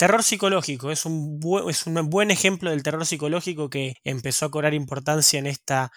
Terror 0.00 0.22
psicológico 0.22 0.90
es 0.90 1.04
un, 1.04 1.38
es 1.68 1.86
un 1.86 2.08
buen 2.08 2.30
ejemplo 2.30 2.70
del 2.70 2.82
terror 2.82 3.04
psicológico 3.04 3.68
que 3.68 3.96
empezó 4.02 4.46
a 4.46 4.50
cobrar 4.50 4.72
importancia 4.72 5.38
en 5.38 5.46
esta 5.46 5.92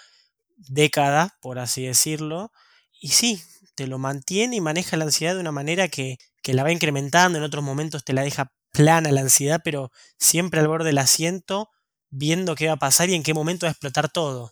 década, 0.58 1.38
por 1.42 1.58
así 1.58 1.86
decirlo. 1.86 2.52
Y 3.00 3.12
sí, 3.12 3.42
te 3.76 3.88
lo 3.88 4.00
mantiene 4.00 4.58
y 4.58 4.60
maneja 4.60 4.98
la 4.98 5.06
ansiedad 5.06 5.36
de 5.36 5.40
una 5.40 5.54
manera 5.54 5.88
que, 5.88 6.18
que 6.42 6.54
la 6.54 6.64
va 6.64 6.74
incrementando, 6.74 7.38
en 7.38 7.46
otros 7.46 7.64
momentos 7.64 8.04
te 8.04 8.12
la 8.12 8.24
deja 8.24 8.52
plana 8.74 9.10
la 9.10 9.22
ansiedad, 9.22 9.62
pero 9.64 9.90
siempre 10.20 10.60
al 10.60 10.68
borde 10.68 10.88
del 10.88 10.98
asiento 10.98 11.70
viendo 12.10 12.56
qué 12.56 12.68
va 12.68 12.74
a 12.74 12.78
pasar 12.78 13.10
y 13.10 13.16
en 13.16 13.24
qué 13.24 13.34
momento 13.34 13.68
va 13.68 13.70
a 13.70 13.72
explotar 13.72 14.12
todo. 14.12 14.52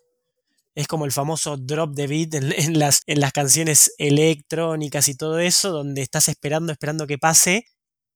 Es 0.75 0.87
como 0.87 1.03
el 1.03 1.11
famoso 1.11 1.57
drop 1.57 1.93
the 1.93 2.07
beat 2.07 2.35
en, 2.35 2.79
las, 2.79 3.01
en 3.05 3.19
las 3.19 3.33
canciones 3.33 3.91
electrónicas 3.97 5.09
y 5.09 5.15
todo 5.15 5.39
eso, 5.39 5.71
donde 5.71 6.03
estás 6.03 6.29
esperando, 6.29 6.71
esperando 6.71 7.05
que 7.05 7.17
pase 7.17 7.65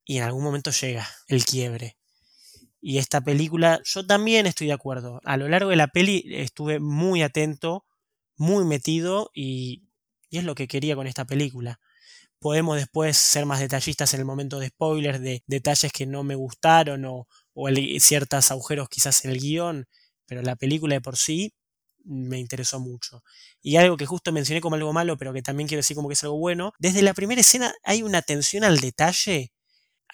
y 0.05 0.17
en 0.17 0.23
algún 0.23 0.43
momento 0.43 0.71
llega 0.71 1.07
el 1.27 1.45
quiebre. 1.45 1.97
Y 2.81 2.99
esta 2.99 3.21
película, 3.21 3.81
yo 3.83 4.05
también 4.05 4.45
estoy 4.45 4.67
de 4.67 4.73
acuerdo. 4.73 5.19
A 5.25 5.37
lo 5.37 5.47
largo 5.49 5.71
de 5.71 5.75
la 5.75 5.87
peli 5.87 6.23
estuve 6.29 6.79
muy 6.79 7.23
atento, 7.23 7.85
muy 8.37 8.65
metido 8.65 9.31
y, 9.33 9.83
y 10.29 10.37
es 10.37 10.43
lo 10.43 10.55
que 10.55 10.67
quería 10.67 10.95
con 10.95 11.07
esta 11.07 11.25
película. 11.25 11.79
Podemos 12.39 12.77
después 12.77 13.17
ser 13.17 13.45
más 13.45 13.59
detallistas 13.59 14.13
en 14.13 14.19
el 14.19 14.25
momento 14.25 14.59
de 14.59 14.67
spoilers, 14.69 15.21
de 15.21 15.43
detalles 15.47 15.91
que 15.91 16.05
no 16.05 16.23
me 16.23 16.35
gustaron 16.35 17.05
o, 17.05 17.27
o 17.53 17.69
ciertos 17.99 18.51
agujeros 18.51 18.89
quizás 18.89 19.25
en 19.25 19.31
el 19.31 19.39
guion, 19.39 19.87
pero 20.27 20.41
la 20.43 20.55
película 20.55 20.95
de 20.95 21.01
por 21.01 21.17
sí 21.17 21.53
me 22.03 22.39
interesó 22.39 22.79
mucho. 22.79 23.23
Y 23.61 23.77
algo 23.77 23.97
que 23.97 24.05
justo 24.05 24.31
mencioné 24.31 24.61
como 24.61 24.75
algo 24.75 24.93
malo, 24.93 25.17
pero 25.17 25.33
que 25.33 25.41
también 25.41 25.67
quiero 25.67 25.79
decir 25.79 25.95
como 25.95 26.07
que 26.09 26.13
es 26.13 26.23
algo 26.23 26.37
bueno, 26.37 26.73
desde 26.79 27.01
la 27.01 27.13
primera 27.13 27.41
escena 27.41 27.73
hay 27.83 28.03
una 28.03 28.19
atención 28.19 28.63
al 28.63 28.79
detalle, 28.79 29.51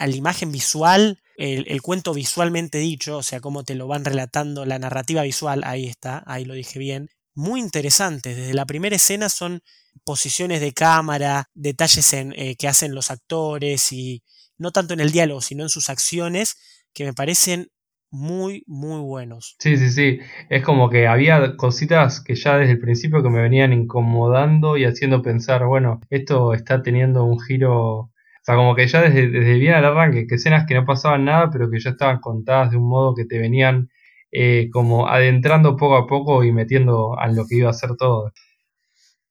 a 0.02 0.08
la 0.08 0.16
imagen 0.16 0.52
visual, 0.52 1.20
el, 1.38 1.82
cuento 1.84 2.14
visualmente 2.14 2.80
dicho, 2.80 3.18
o 3.18 3.24
sea, 3.24 3.40
cómo 3.40 3.64
te 3.64 3.76
lo 3.76 3.88
van 3.88 4.04
relatando, 4.04 4.66
la 4.66 4.80
narrativa 4.80 5.22
visual, 5.22 5.62
ahí 5.64 5.88
está, 5.88 6.24
ahí 6.26 6.44
lo 6.44 6.56
dije 6.56 6.80
bien, 6.80 7.10
muy 7.36 7.60
interesante. 7.60 8.34
Desde 8.34 8.56
la 8.56 8.66
primera 8.66 8.96
escena 8.96 9.30
son 9.30 9.62
posiciones 10.04 10.60
de 10.60 10.74
cámara, 10.74 11.50
detalles 11.54 12.14
en, 12.14 12.34
eh, 12.36 12.56
que 12.56 12.68
hacen 12.68 12.96
los 12.96 13.12
actores 13.12 13.92
y 13.92 14.24
no 14.58 14.72
tanto 14.72 14.96
en 14.96 15.02
el 15.02 15.12
diálogo, 15.12 15.42
sino 15.42 15.62
en 15.62 15.70
sus 15.70 15.90
acciones, 15.90 16.58
que 16.94 17.06
me 17.06 17.14
parecen 17.14 17.68
muy, 18.10 18.64
muy 18.66 19.02
buenos. 19.02 19.56
Sí, 19.60 19.78
sí, 19.78 19.92
sí. 19.92 20.20
Es 20.50 20.64
como 20.64 20.90
que 20.90 21.08
había 21.08 21.56
cositas 21.58 22.22
que 22.22 22.34
ya 22.34 22.58
desde 22.58 22.74
el 22.74 22.80
principio 22.80 23.22
que 23.22 23.30
me 23.30 23.42
venían 23.42 23.72
incomodando 23.72 24.78
y 24.78 24.86
haciendo 24.86 25.22
pensar, 25.22 25.66
bueno, 25.66 26.02
esto 26.10 26.56
está 26.56 26.82
teniendo 26.82 27.24
un 27.24 27.40
giro. 27.40 28.11
O 28.42 28.44
sea, 28.44 28.56
como 28.56 28.76
que 28.76 28.88
ya 28.88 29.02
desde, 29.02 29.30
desde 29.30 29.60
bien 29.60 29.76
al 29.76 29.86
arranque, 29.86 30.26
que 30.26 30.36
escenas 30.36 30.66
que 30.68 30.74
no 30.74 30.86
pasaban 30.86 31.26
nada, 31.26 31.50
pero 31.52 31.70
que 31.70 31.80
ya 31.80 31.92
estaban 31.92 32.20
contadas 32.20 32.72
de 32.72 32.78
un 32.78 32.90
modo 32.90 33.14
que 33.14 33.26
te 33.26 33.38
venían 33.38 33.90
eh, 34.32 34.70
como 34.72 35.08
adentrando 35.08 35.76
poco 35.78 35.96
a 35.96 36.08
poco 36.08 36.44
y 36.44 36.52
metiendo 36.52 37.20
a 37.20 37.28
lo 37.28 37.46
que 37.46 37.58
iba 37.58 37.70
a 37.70 37.74
ser 37.74 37.96
todo. 37.98 38.32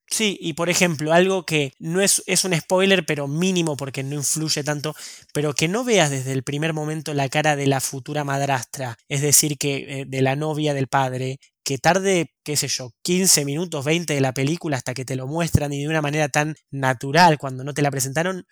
Sí, 0.06 0.36
y 0.40 0.54
por 0.54 0.68
ejemplo, 0.68 1.12
algo 1.12 1.44
que 1.46 1.72
no 1.78 2.00
es, 2.00 2.22
es, 2.26 2.44
un 2.44 2.54
spoiler, 2.54 3.06
pero 3.06 3.28
mínimo 3.28 3.76
porque 3.76 4.02
no 4.02 4.16
influye 4.16 4.64
tanto, 4.64 4.94
pero 5.32 5.54
que 5.54 5.68
no 5.68 5.84
veas 5.84 6.10
desde 6.10 6.32
el 6.32 6.42
primer 6.42 6.72
momento 6.72 7.14
la 7.14 7.28
cara 7.28 7.54
de 7.54 7.68
la 7.68 7.80
futura 7.80 8.24
madrastra, 8.24 8.98
es 9.08 9.22
decir, 9.22 9.56
que 9.56 10.00
eh, 10.00 10.04
de 10.08 10.22
la 10.22 10.34
novia 10.34 10.74
del 10.74 10.88
padre, 10.88 11.38
que 11.64 11.78
tarde, 11.78 12.32
qué 12.42 12.56
sé 12.56 12.66
yo, 12.66 12.90
15 13.02 13.44
minutos, 13.44 13.84
20 13.84 14.12
de 14.14 14.20
la 14.20 14.32
película 14.34 14.76
hasta 14.76 14.94
que 14.94 15.04
te 15.04 15.14
lo 15.14 15.28
muestran 15.28 15.72
y 15.72 15.82
de 15.82 15.88
una 15.88 16.02
manera 16.02 16.28
tan 16.28 16.56
natural 16.72 17.38
cuando 17.38 17.62
no 17.62 17.72
te 17.72 17.82
la 17.82 17.92
presentaron, 17.92 18.44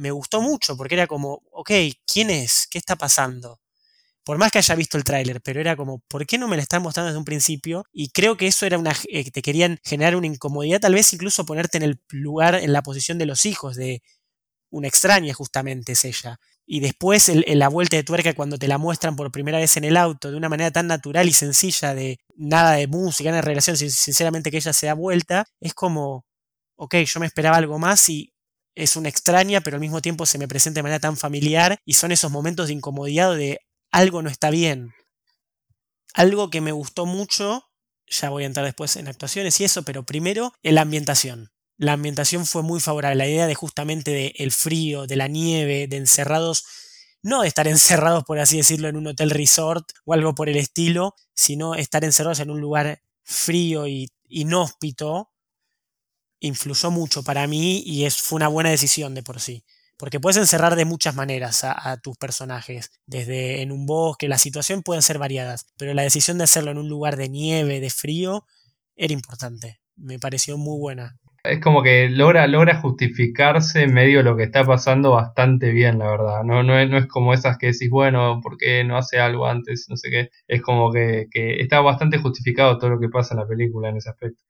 me 0.00 0.10
gustó 0.10 0.40
mucho 0.40 0.76
porque 0.76 0.94
era 0.94 1.06
como, 1.06 1.42
ok, 1.52 1.70
¿quién 2.06 2.30
es? 2.30 2.66
¿Qué 2.70 2.78
está 2.78 2.96
pasando? 2.96 3.60
por 4.24 4.38
más 4.38 4.52
que 4.52 4.58
haya 4.58 4.74
visto 4.74 4.96
el 4.96 5.04
tráiler, 5.04 5.40
pero 5.40 5.60
era 5.60 5.76
como, 5.76 6.00
¿por 6.06 6.26
qué 6.26 6.38
no 6.38 6.46
me 6.46 6.56
la 6.56 6.62
están 6.62 6.82
mostrando 6.82 7.08
desde 7.08 7.18
un 7.18 7.24
principio? 7.24 7.84
Y 7.92 8.10
creo 8.10 8.36
que 8.36 8.46
eso 8.46 8.66
era 8.66 8.78
una, 8.78 8.94
eh, 9.08 9.30
te 9.30 9.42
querían 9.42 9.80
generar 9.84 10.16
una 10.16 10.26
incomodidad, 10.26 10.80
tal 10.80 10.94
vez 10.94 11.12
incluso 11.12 11.44
ponerte 11.44 11.78
en 11.78 11.84
el 11.84 12.00
lugar, 12.10 12.54
en 12.54 12.72
la 12.72 12.82
posición 12.82 13.18
de 13.18 13.26
los 13.26 13.44
hijos, 13.46 13.76
de 13.76 14.02
una 14.70 14.88
extraña 14.88 15.34
justamente 15.34 15.92
es 15.92 16.04
ella. 16.04 16.38
Y 16.66 16.80
después 16.80 17.28
la 17.46 17.68
vuelta 17.68 17.96
de 17.96 18.04
tuerca 18.04 18.34
cuando 18.34 18.56
te 18.58 18.68
la 18.68 18.78
muestran 18.78 19.16
por 19.16 19.32
primera 19.32 19.58
vez 19.58 19.76
en 19.76 19.84
el 19.84 19.96
auto, 19.96 20.30
de 20.30 20.36
una 20.36 20.48
manera 20.48 20.70
tan 20.70 20.86
natural 20.86 21.28
y 21.28 21.32
sencilla, 21.32 21.94
de 21.94 22.20
nada 22.36 22.72
de 22.74 22.86
música, 22.86 23.30
nada 23.30 23.42
de 23.42 23.48
relación, 23.48 23.76
sinceramente 23.76 24.52
que 24.52 24.58
ella 24.58 24.72
se 24.72 24.86
da 24.86 24.94
vuelta, 24.94 25.46
es 25.60 25.74
como, 25.74 26.24
ok, 26.76 26.96
yo 26.98 27.20
me 27.20 27.26
esperaba 27.26 27.56
algo 27.56 27.78
más 27.80 28.08
y 28.08 28.32
es 28.74 28.96
una 28.96 29.08
extraña, 29.08 29.60
pero 29.60 29.76
al 29.76 29.80
mismo 29.80 30.00
tiempo 30.00 30.26
se 30.26 30.38
me 30.38 30.48
presenta 30.48 30.78
de 30.78 30.82
manera 30.82 31.00
tan 31.00 31.16
familiar 31.16 31.78
y 31.84 31.94
son 31.94 32.12
esos 32.12 32.30
momentos 32.30 32.68
de 32.68 32.74
incomodidad 32.74 33.36
de 33.36 33.60
algo 33.90 34.22
no 34.22 34.30
está 34.30 34.50
bien. 34.50 34.92
Algo 36.14 36.50
que 36.50 36.60
me 36.60 36.72
gustó 36.72 37.06
mucho 37.06 37.64
Ya 38.06 38.30
voy 38.30 38.42
a 38.42 38.46
entrar 38.46 38.66
después 38.66 38.96
en 38.96 39.06
actuaciones 39.06 39.60
y 39.60 39.64
eso, 39.64 39.84
pero 39.84 40.04
primero 40.04 40.52
en 40.62 40.74
la 40.74 40.82
ambientación. 40.82 41.50
La 41.76 41.92
ambientación 41.92 42.44
fue 42.44 42.62
muy 42.62 42.80
favorable. 42.80 43.16
La 43.16 43.28
idea 43.28 43.46
de 43.46 43.54
justamente 43.54 44.10
de 44.10 44.34
el 44.36 44.50
frío, 44.52 45.06
de 45.06 45.16
la 45.16 45.28
nieve, 45.28 45.86
de 45.86 45.96
encerrados, 45.96 46.64
no 47.22 47.42
de 47.42 47.48
estar 47.48 47.68
encerrados, 47.68 48.24
por 48.24 48.38
así 48.38 48.56
decirlo, 48.58 48.88
en 48.88 48.96
un 48.96 49.06
hotel 49.08 49.30
resort 49.30 49.88
o 50.04 50.14
algo 50.14 50.34
por 50.34 50.48
el 50.48 50.56
estilo, 50.56 51.14
sino 51.34 51.74
estar 51.74 52.04
encerrados 52.04 52.40
en 52.40 52.50
un 52.50 52.60
lugar 52.60 53.00
frío 53.22 53.86
y 53.86 54.08
inhóspito, 54.28 55.29
influyó 56.40 56.90
mucho 56.90 57.22
para 57.22 57.46
mí 57.46 57.82
y 57.84 58.04
es, 58.04 58.20
fue 58.20 58.36
una 58.36 58.48
buena 58.48 58.70
decisión 58.70 59.14
de 59.14 59.22
por 59.22 59.40
sí. 59.40 59.64
Porque 59.98 60.18
puedes 60.18 60.38
encerrar 60.38 60.76
de 60.76 60.86
muchas 60.86 61.14
maneras 61.14 61.62
a, 61.62 61.98
tus 61.98 62.16
personajes, 62.16 62.90
desde 63.06 63.60
en 63.60 63.70
un 63.70 63.84
bosque, 63.84 64.28
la 64.28 64.38
situación 64.38 64.82
pueden 64.82 65.02
ser 65.02 65.18
variadas, 65.18 65.66
pero 65.76 65.92
la 65.92 66.02
decisión 66.02 66.38
de 66.38 66.44
hacerlo 66.44 66.70
en 66.70 66.78
un 66.78 66.88
lugar 66.88 67.16
de 67.16 67.28
nieve, 67.28 67.80
de 67.80 67.90
frío, 67.90 68.46
era 68.96 69.12
importante. 69.12 69.80
Me 69.96 70.18
pareció 70.18 70.56
muy 70.56 70.78
buena. 70.78 71.18
Es 71.44 71.60
como 71.60 71.82
que 71.82 72.08
logra, 72.08 72.46
logra 72.46 72.80
justificarse 72.80 73.82
en 73.82 73.92
medio 73.92 74.18
de 74.18 74.24
lo 74.24 74.38
que 74.38 74.44
está 74.44 74.64
pasando 74.64 75.10
bastante 75.10 75.70
bien, 75.70 75.98
la 75.98 76.10
verdad. 76.10 76.44
No, 76.44 76.62
no, 76.62 76.78
es, 76.78 76.88
no 76.88 76.96
es 76.96 77.06
como 77.06 77.34
esas 77.34 77.58
que 77.58 77.66
decís, 77.66 77.90
bueno, 77.90 78.40
¿por 78.42 78.56
qué 78.56 78.84
no 78.84 78.96
hace 78.96 79.18
algo 79.18 79.46
antes? 79.46 79.86
No 79.90 79.98
sé 79.98 80.08
qué. 80.10 80.30
Es 80.48 80.62
como 80.62 80.90
que, 80.90 81.26
que 81.30 81.60
está 81.60 81.80
bastante 81.80 82.16
justificado 82.16 82.78
todo 82.78 82.88
lo 82.88 83.00
que 83.00 83.10
pasa 83.10 83.34
en 83.34 83.40
la 83.40 83.46
película 83.46 83.90
en 83.90 83.98
ese 83.98 84.08
aspecto. 84.08 84.42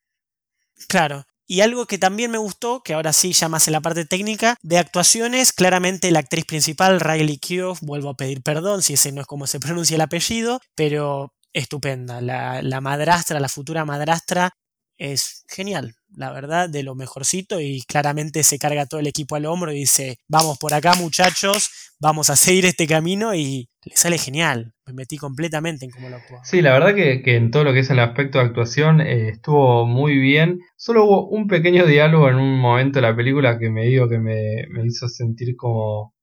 Claro, 0.89 1.25
y 1.51 1.63
algo 1.63 1.87
que 1.87 1.99
también 1.99 2.31
me 2.31 2.39
gustó, 2.39 2.81
que 2.81 2.95
ahora 2.95 3.13
sí 3.13 3.33
ya 3.33 3.49
más 3.49 3.67
en 3.67 3.73
la 3.73 3.81
parte 3.81 4.05
técnica, 4.05 4.57
de 4.63 4.79
actuaciones, 4.79 5.53
claramente 5.53 6.13
la 6.13 6.21
actriz 6.21 6.45
principal, 6.45 7.01
Riley 7.01 7.39
Keough, 7.39 7.77
vuelvo 7.81 8.11
a 8.11 8.15
pedir 8.15 8.41
perdón 8.41 8.83
si 8.83 8.95
ese 8.95 9.11
no 9.11 9.21
es 9.21 9.27
como 9.27 9.49
se 9.49 9.59
pronuncia 9.59 9.97
el 9.97 10.01
apellido, 10.01 10.61
pero 10.77 11.35
estupenda. 11.53 12.21
La, 12.21 12.63
la 12.63 12.81
madrastra, 12.81 13.41
la 13.41 13.49
futura 13.49 13.85
madrastra, 13.85 14.53
es 14.97 15.45
genial, 15.49 15.97
la 16.15 16.31
verdad, 16.31 16.69
de 16.69 16.85
lo 16.85 16.95
mejorcito 16.95 17.59
y 17.61 17.83
claramente 17.83 18.45
se 18.45 18.59
carga 18.61 18.87
todo 18.87 19.01
el 19.01 19.09
equipo 19.09 19.35
al 19.35 19.47
hombro 19.47 19.73
y 19.73 19.81
dice, 19.81 20.19
vamos 20.29 20.57
por 20.57 20.73
acá 20.73 20.95
muchachos, 20.95 21.69
vamos 21.99 22.31
a 22.31 22.37
seguir 22.37 22.67
este 22.67 22.87
camino 22.87 23.35
y 23.35 23.70
le 23.85 23.97
sale 23.97 24.19
genial, 24.19 24.75
me 24.87 24.93
metí 24.93 25.17
completamente 25.17 25.85
en 25.85 25.91
cómo 25.91 26.09
lo 26.09 26.17
actuó. 26.17 26.39
Sí, 26.45 26.61
la 26.61 26.73
verdad 26.73 26.95
que, 26.95 27.37
en 27.37 27.51
todo 27.51 27.65
lo 27.65 27.73
que 27.73 27.81
es 27.81 27.91
el 27.91 27.99
aspecto 27.99 28.39
de 28.39 28.45
actuación 28.45 29.01
eh, 29.01 29.31
estuvo 29.31 29.87
muy 29.87 30.19
bien, 30.19 30.61
solo 30.77 31.05
hubo 31.05 31.29
un 31.29 31.47
pequeño 31.47 31.87
diálogo 31.87 32.29
en 32.29 32.37
un 32.37 32.59
momento 32.59 32.99
de 32.99 33.03
la 33.03 33.17
película 33.17 33.59
que 33.59 33.71
me 33.71 33.87
digo 33.87 34.09
que 34.09 34.19
me, 34.19 34.67
hizo 34.85 35.09
sentir 35.09 35.57
como, 35.57 36.15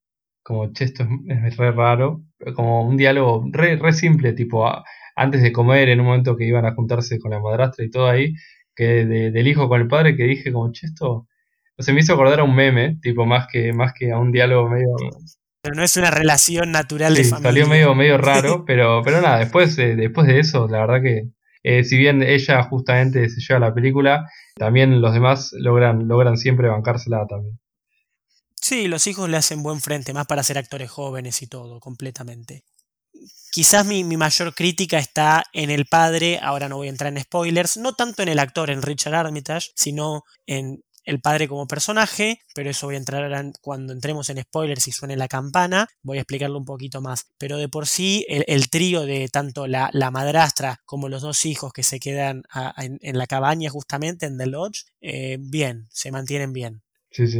como, 0.44 0.72
che, 0.72 0.86
esto 0.86 1.08
es, 1.28 1.58
re 1.58 1.72
raro, 1.72 2.24
como 2.56 2.88
un 2.88 2.98
diálogo 2.98 3.46
re, 3.52 3.78
re 3.78 3.94
simple, 3.94 4.34
tipo... 4.34 4.70
antes 5.16 5.42
de 5.42 5.52
comer, 5.52 5.90
en 5.90 6.00
un 6.00 6.08
momento 6.08 6.36
que 6.38 6.46
iban 6.46 6.66
a 6.66 6.76
juntarse 6.76 7.20
con 7.20 7.32
la 7.32 7.40
madrastra 7.40 7.84
y 7.86 7.90
todo 7.90 8.08
ahí, 8.08 8.34
que 8.76 9.06
del 9.06 9.48
hijo 9.48 9.68
con 9.68 9.82
el 9.82 9.88
padre 9.88 10.16
que 10.16 10.24
dije 10.26 10.52
como, 10.52 10.72
che, 10.72 10.88
esto 10.88 11.28
se 11.80 11.94
me 11.94 12.00
hizo 12.02 12.14
acordar 12.14 12.40
a 12.40 12.44
un 12.44 12.56
meme, 12.56 12.98
tipo 13.02 13.26
más 13.26 13.48
que, 13.52 13.74
más 13.74 13.94
que 13.94 14.12
a 14.12 14.20
un 14.20 14.32
diálogo 14.32 14.70
medio... 14.70 14.96
Pero 15.68 15.76
no 15.76 15.84
es 15.84 15.98
una 15.98 16.12
relación 16.12 16.72
natural 16.72 17.14
de 17.14 17.26
familia. 17.26 17.50
Salió 17.50 17.68
medio, 17.68 17.94
medio 17.94 18.18
raro, 18.18 18.64
pero, 18.66 19.02
pero 19.04 19.20
nada, 19.20 19.40
después, 19.40 19.76
después 19.76 20.26
de 20.26 20.40
eso, 20.40 20.66
la 20.70 20.80
verdad 20.80 21.02
que 21.02 21.28
eh, 21.62 21.84
si 21.84 21.98
bien 21.98 22.24
ella 22.24 22.64
justamente 22.64 23.30
se 23.30 23.42
lleva 23.42 23.60
la 23.60 23.74
película, 23.74 24.32
también 24.56 25.02
los 25.02 25.14
demás 25.14 25.52
logran, 25.52 26.08
logran 26.08 26.38
siempre 26.38 26.70
bancársela 26.70 27.28
también. 27.28 27.60
Sí, 28.62 28.88
los 28.88 29.08
hijos 29.08 29.30
le 29.30 29.36
hacen 29.36 29.62
buen 29.62 29.82
frente, 29.82 30.14
más 30.14 30.26
para 30.26 30.42
ser 30.42 30.58
actores 30.58 30.90
jóvenes 30.90 31.42
y 31.42 31.48
todo, 31.48 31.82
completamente. 31.82 32.64
Quizás 33.52 33.86
mi, 33.86 34.06
mayor 34.06 34.56
crítica 34.56 35.00
está 35.00 35.44
en 35.52 35.70
el 35.70 35.86
padre, 35.86 36.40
ahora 36.42 36.70
no 36.70 36.78
voy 36.78 36.88
a 36.88 36.92
entrar 36.92 37.12
en 37.12 37.22
spoilers, 37.22 37.76
no 37.76 37.94
tanto 37.94 38.24
en 38.24 38.30
el 38.30 38.40
actor, 38.40 38.70
en 38.70 38.82
Richard 38.82 39.16
Armitage, 39.16 39.72
sino 39.76 40.24
en 40.46 40.82
el 41.08 41.22
padre 41.22 41.48
como 41.48 41.68
personaje, 41.68 42.42
pero 42.54 42.70
eso 42.70 42.88
voy 42.88 42.96
a 42.96 43.00
entrar 43.00 43.32
cuando 43.62 43.94
entremos 43.94 44.30
en 44.30 44.42
spoilers 44.42 44.88
y 44.90 44.92
suene 44.92 45.16
la 45.16 45.30
campana, 45.30 45.88
voy 46.04 46.18
a 46.18 46.22
explicarlo 46.22 46.58
un 46.58 46.66
poquito 46.66 47.02
más. 47.02 47.28
Pero 47.38 47.58
de 47.58 47.70
por 47.70 47.88
sí, 47.88 48.26
el, 48.28 48.70
trío 48.70 49.06
de 49.06 49.30
tanto 49.30 49.68
la, 49.68 49.90
madrastra 50.12 50.82
como 50.86 51.08
los 51.08 51.22
dos 51.22 51.46
hijos 51.46 51.72
que 51.72 51.84
se 51.84 52.00
quedan 52.00 52.44
en, 52.78 53.18
la 53.18 53.26
cabaña 53.26 53.70
justamente, 53.70 54.26
en 54.26 54.38
The 54.38 54.48
Lodge, 54.48 54.84
eh, 55.00 55.38
bien, 55.40 55.88
se 55.92 56.12
mantienen 56.12 56.52
bien. 56.52 56.84
Sí, 57.10 57.28
sí. 57.28 57.40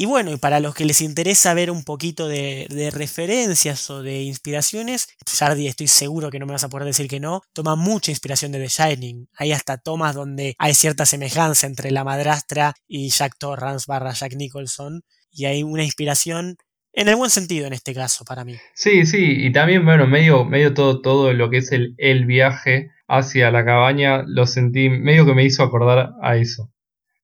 Y 0.00 0.06
bueno, 0.06 0.32
y 0.32 0.38
para 0.38 0.60
los 0.60 0.74
que 0.74 0.86
les 0.86 1.02
interesa 1.02 1.52
ver 1.52 1.70
un 1.70 1.84
poquito 1.84 2.26
de, 2.26 2.90
referencias 2.90 3.90
o 3.90 4.02
de 4.02 4.22
inspiraciones, 4.22 5.08
Sardi 5.26 5.66
estoy 5.66 5.88
seguro 5.88 6.30
que 6.30 6.38
no 6.38 6.46
me 6.46 6.54
vas 6.54 6.64
a 6.64 6.70
poder 6.70 6.86
decir 6.86 7.06
que 7.06 7.20
no, 7.20 7.42
toma 7.52 7.76
mucha 7.76 8.10
inspiración 8.10 8.50
de 8.50 8.60
The 8.60 8.68
Shining. 8.68 9.28
Hay 9.36 9.52
hasta 9.52 9.76
tomas 9.76 10.14
donde 10.14 10.54
hay 10.56 10.72
cierta 10.72 11.04
semejanza 11.04 11.66
entre 11.66 11.90
la 11.90 12.02
madrastra 12.02 12.72
y 12.88 13.10
Jack 13.10 13.34
Torrance 13.38 13.84
barra 13.86 14.14
Jack 14.14 14.36
Nicholson, 14.36 15.02
y 15.30 15.44
hay 15.44 15.62
una 15.62 15.84
inspiración 15.84 16.56
en 16.94 17.08
el 17.08 17.16
buen 17.16 17.28
sentido 17.30 17.66
en 17.66 17.74
este 17.74 17.92
caso 17.92 18.24
para 18.24 18.42
mí. 18.42 18.56
Sí, 18.72 19.04
sí, 19.04 19.20
y 19.20 19.52
también, 19.52 19.84
bueno, 19.84 20.06
medio, 20.06 20.46
medio 20.46 20.72
todo, 20.72 21.02
todo 21.02 21.34
lo 21.34 21.50
que 21.50 21.58
es 21.58 21.72
el, 21.72 21.94
el 21.98 22.24
viaje 22.24 22.88
hacia 23.06 23.50
la 23.50 23.66
cabaña, 23.66 24.22
lo 24.26 24.46
sentí, 24.46 24.88
medio 24.88 25.26
que 25.26 25.34
me 25.34 25.44
hizo 25.44 25.62
acordar 25.62 26.14
a 26.22 26.38
eso. 26.38 26.70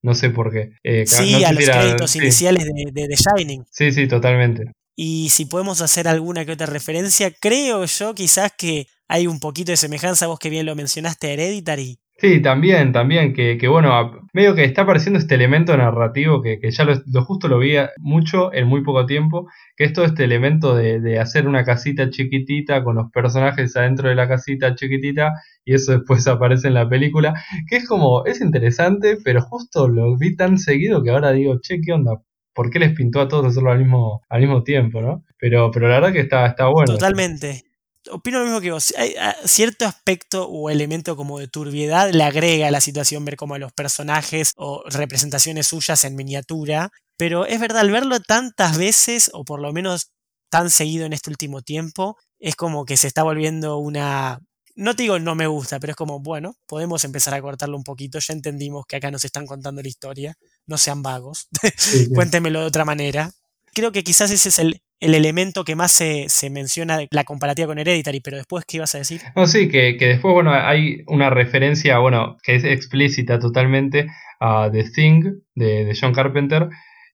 No 0.06 0.14
sé 0.14 0.30
por 0.30 0.52
qué. 0.52 0.70
Eh, 0.84 1.04
sí, 1.04 1.42
a 1.42 1.50
los 1.52 1.64
créditos 1.64 2.14
iniciales 2.14 2.64
de, 2.64 3.08
The 3.08 3.16
Shining. 3.16 3.64
Sí, 3.68 3.90
sí, 3.90 4.06
totalmente. 4.06 4.70
Y 4.94 5.30
si 5.30 5.46
podemos 5.46 5.80
hacer 5.80 6.06
alguna 6.06 6.44
que 6.44 6.52
otra 6.52 6.66
referencia, 6.66 7.32
creo 7.32 7.84
yo 7.86 8.14
quizás 8.14 8.52
que 8.56 8.86
hay 9.08 9.26
un 9.26 9.40
poquito 9.40 9.72
de 9.72 9.76
semejanza, 9.76 10.28
vos 10.28 10.38
que 10.38 10.48
bien 10.48 10.64
lo 10.64 10.76
mencionaste, 10.76 11.26
a 11.26 11.32
Hereditary. 11.32 11.98
Sí, 12.18 12.40
también, 12.40 12.92
también, 12.92 13.34
que, 13.34 13.58
que, 13.58 13.68
bueno, 13.68 14.22
medio 14.32 14.54
que 14.54 14.64
está 14.64 14.82
apareciendo 14.82 15.18
este 15.18 15.34
elemento 15.34 15.76
narrativo 15.76 16.40
que, 16.40 16.58
que 16.58 16.70
ya 16.70 16.84
lo, 16.84 16.94
justo 17.24 17.46
lo 17.46 17.58
vi 17.58 17.76
mucho 17.98 18.54
en 18.54 18.66
muy 18.68 18.82
poco 18.82 19.04
tiempo, 19.04 19.46
que 19.76 19.84
es 19.84 19.92
todo 19.92 20.06
este 20.06 20.24
elemento 20.24 20.74
de, 20.74 20.98
de, 21.00 21.18
hacer 21.18 21.46
una 21.46 21.62
casita 21.62 22.08
chiquitita 22.08 22.82
con 22.82 22.96
los 22.96 23.10
personajes 23.12 23.76
adentro 23.76 24.08
de 24.08 24.14
la 24.14 24.28
casita 24.28 24.74
chiquitita 24.74 25.32
y 25.62 25.74
eso 25.74 25.92
después 25.92 26.26
aparece 26.26 26.68
en 26.68 26.74
la 26.74 26.88
película, 26.88 27.34
que 27.68 27.76
es 27.76 27.86
como, 27.86 28.24
es 28.24 28.40
interesante, 28.40 29.18
pero 29.22 29.42
justo 29.42 29.86
lo 29.86 30.16
vi 30.16 30.36
tan 30.36 30.58
seguido 30.58 31.02
que 31.02 31.10
ahora 31.10 31.32
digo, 31.32 31.60
che, 31.60 31.80
¿qué 31.82 31.92
onda? 31.92 32.22
¿Por 32.54 32.70
qué 32.70 32.78
les 32.78 32.92
pintó 32.92 33.20
a 33.20 33.28
todos 33.28 33.44
hacerlo 33.44 33.72
al 33.72 33.80
mismo, 33.80 34.22
al 34.30 34.40
mismo 34.40 34.62
tiempo, 34.62 35.02
no? 35.02 35.22
Pero, 35.38 35.70
pero 35.70 35.88
la 35.88 35.96
verdad 35.96 36.14
que 36.14 36.20
está, 36.20 36.46
está 36.46 36.68
bueno. 36.68 36.94
Totalmente 36.94 37.65
opino 38.10 38.38
lo 38.38 38.44
mismo 38.44 38.60
que 38.60 38.72
vos. 38.72 38.92
Hay, 38.96 39.14
ah, 39.18 39.36
cierto 39.44 39.86
aspecto 39.86 40.48
o 40.48 40.70
elemento 40.70 41.16
como 41.16 41.38
de 41.38 41.48
turbiedad 41.48 42.10
le 42.10 42.24
agrega 42.24 42.68
a 42.68 42.70
la 42.70 42.80
situación 42.80 43.24
ver 43.24 43.36
como 43.36 43.54
a 43.54 43.58
los 43.58 43.72
personajes 43.72 44.52
o 44.56 44.82
representaciones 44.86 45.68
suyas 45.68 46.04
en 46.04 46.16
miniatura. 46.16 46.90
Pero 47.16 47.46
es 47.46 47.60
verdad, 47.60 47.80
al 47.80 47.90
verlo 47.90 48.20
tantas 48.20 48.76
veces, 48.76 49.30
o 49.32 49.44
por 49.44 49.60
lo 49.60 49.72
menos 49.72 50.12
tan 50.50 50.70
seguido 50.70 51.06
en 51.06 51.12
este 51.12 51.30
último 51.30 51.62
tiempo, 51.62 52.16
es 52.38 52.56
como 52.56 52.84
que 52.84 52.96
se 52.96 53.06
está 53.08 53.22
volviendo 53.22 53.78
una. 53.78 54.40
No 54.74 54.94
te 54.94 55.04
digo 55.04 55.18
no 55.18 55.34
me 55.34 55.46
gusta, 55.46 55.80
pero 55.80 55.92
es 55.92 55.96
como, 55.96 56.20
bueno, 56.20 56.54
podemos 56.66 57.04
empezar 57.04 57.32
a 57.34 57.40
cortarlo 57.40 57.76
un 57.76 57.84
poquito. 57.84 58.18
Ya 58.18 58.34
entendimos 58.34 58.84
que 58.86 58.96
acá 58.96 59.10
nos 59.10 59.24
están 59.24 59.46
contando 59.46 59.82
la 59.82 59.88
historia. 59.88 60.36
No 60.66 60.76
sean 60.78 61.02
vagos. 61.02 61.48
Cuéntemelo 62.14 62.60
de 62.60 62.66
otra 62.66 62.84
manera. 62.84 63.32
Creo 63.76 63.92
que 63.92 64.02
quizás 64.02 64.30
ese 64.30 64.48
es 64.48 64.58
el, 64.58 64.80
el 65.00 65.14
elemento 65.14 65.62
que 65.62 65.76
más 65.76 65.92
se, 65.92 66.30
se, 66.30 66.48
menciona 66.48 67.00
la 67.10 67.24
comparativa 67.24 67.66
con 67.66 67.78
Hereditary, 67.78 68.20
pero 68.20 68.38
después, 68.38 68.64
¿qué 68.66 68.78
ibas 68.78 68.94
a 68.94 68.98
decir? 68.98 69.20
No, 69.36 69.46
sí, 69.46 69.68
que, 69.68 69.98
que, 69.98 70.06
después, 70.06 70.32
bueno, 70.32 70.54
hay 70.54 71.02
una 71.06 71.28
referencia, 71.28 71.98
bueno, 71.98 72.38
que 72.42 72.54
es 72.54 72.64
explícita 72.64 73.38
totalmente 73.38 74.06
a 74.40 74.70
The 74.72 74.84
Thing 74.94 75.24
de, 75.54 75.84
de 75.84 75.98
John 76.00 76.14
Carpenter. 76.14 76.70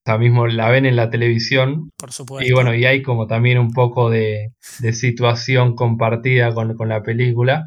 O 0.06 0.18
mismo 0.18 0.46
la 0.46 0.70
ven 0.70 0.86
en 0.86 0.94
la 0.94 1.10
televisión. 1.10 1.90
Por 1.98 2.12
supuesto. 2.12 2.48
Y 2.48 2.52
bueno, 2.52 2.76
y 2.76 2.84
hay 2.84 3.02
como 3.02 3.26
también 3.26 3.58
un 3.58 3.72
poco 3.72 4.08
de, 4.08 4.52
de 4.78 4.92
situación 4.92 5.74
compartida 5.74 6.54
con, 6.54 6.76
con 6.76 6.88
la 6.88 7.02
película. 7.02 7.66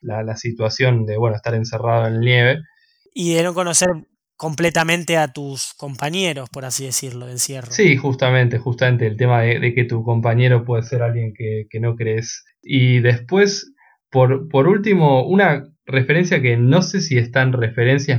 La, 0.00 0.24
la, 0.24 0.36
situación 0.36 1.06
de, 1.06 1.16
bueno, 1.16 1.36
estar 1.36 1.54
encerrado 1.54 2.08
en 2.08 2.18
nieve. 2.18 2.58
Y 3.14 3.34
de 3.34 3.44
no 3.44 3.54
conocer 3.54 3.88
completamente 4.42 5.16
a 5.18 5.32
tus 5.32 5.72
compañeros, 5.74 6.50
por 6.50 6.64
así 6.64 6.84
decirlo, 6.84 7.26
de 7.26 7.32
encierro. 7.34 7.70
Sí, 7.70 7.96
justamente, 7.96 8.58
justamente 8.58 9.06
el 9.06 9.16
tema 9.16 9.42
de, 9.42 9.72
que 9.72 9.84
tu 9.84 10.02
compañero 10.02 10.64
puede 10.64 10.82
ser 10.82 11.00
alguien 11.00 11.32
que, 11.32 11.78
no 11.78 11.94
crees. 11.94 12.44
Y 12.60 12.98
después, 12.98 13.72
por, 14.10 14.48
por 14.48 14.66
último, 14.66 15.24
una 15.28 15.62
referencia 15.86 16.42
que 16.42 16.56
no 16.56 16.82
sé 16.82 17.00
si 17.02 17.18
está 17.18 17.42
en 17.42 17.52